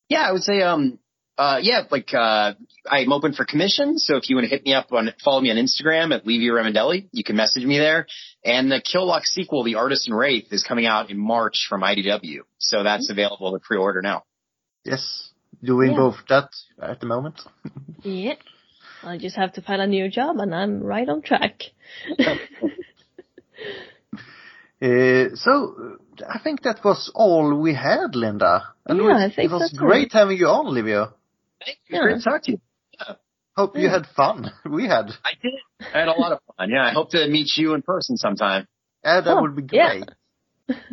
[0.08, 0.98] Yeah, I would say, um,
[1.36, 2.52] uh, yeah, like, uh,
[2.88, 4.04] I'm open for commissions.
[4.06, 6.54] So if you want to hit me up on, follow me on Instagram at Livio
[6.54, 8.06] Ramondelli, you can message me there.
[8.44, 12.40] And the Kill Lock sequel, The Artisan Wraith, is coming out in March from IDW.
[12.58, 14.24] So that's available to pre-order now.
[14.84, 15.30] Yes.
[15.62, 15.96] Doing Yeah.
[15.98, 16.48] both that
[16.80, 17.40] at the moment.
[18.02, 18.34] Yeah.
[19.02, 21.62] I just have to find a new job and I'm right on track.
[22.18, 22.36] Uh,
[25.34, 25.96] so
[26.28, 28.62] I think that was all we had, Linda.
[28.86, 29.78] And Yeah, it was, I think it was so too.
[29.86, 31.12] great having you on, Livia.
[31.64, 31.96] Thank you.
[31.96, 32.02] Yeah.
[32.02, 32.60] Great to talk to you.
[33.56, 34.50] Hope you had fun.
[34.68, 35.06] We had.
[35.24, 35.52] I did.
[35.94, 36.70] I had a lot of fun.
[36.70, 38.66] Yeah, I hope to meet you in person sometime.
[39.04, 39.90] Yeah, that Oh, would be yeah.
[39.90, 40.10] great.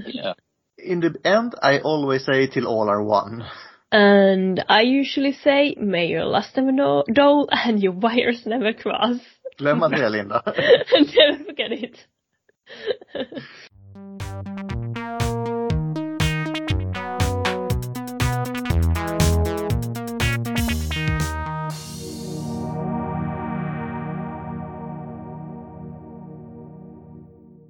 [0.06, 0.34] Yeah.
[0.78, 3.44] In the end, I always say till all are one.
[3.92, 9.20] And I usually say, may your last never know, dull and your wires never cross.
[9.58, 10.42] Glöm aldrig det, Linda.
[10.96, 12.08] and never forget it.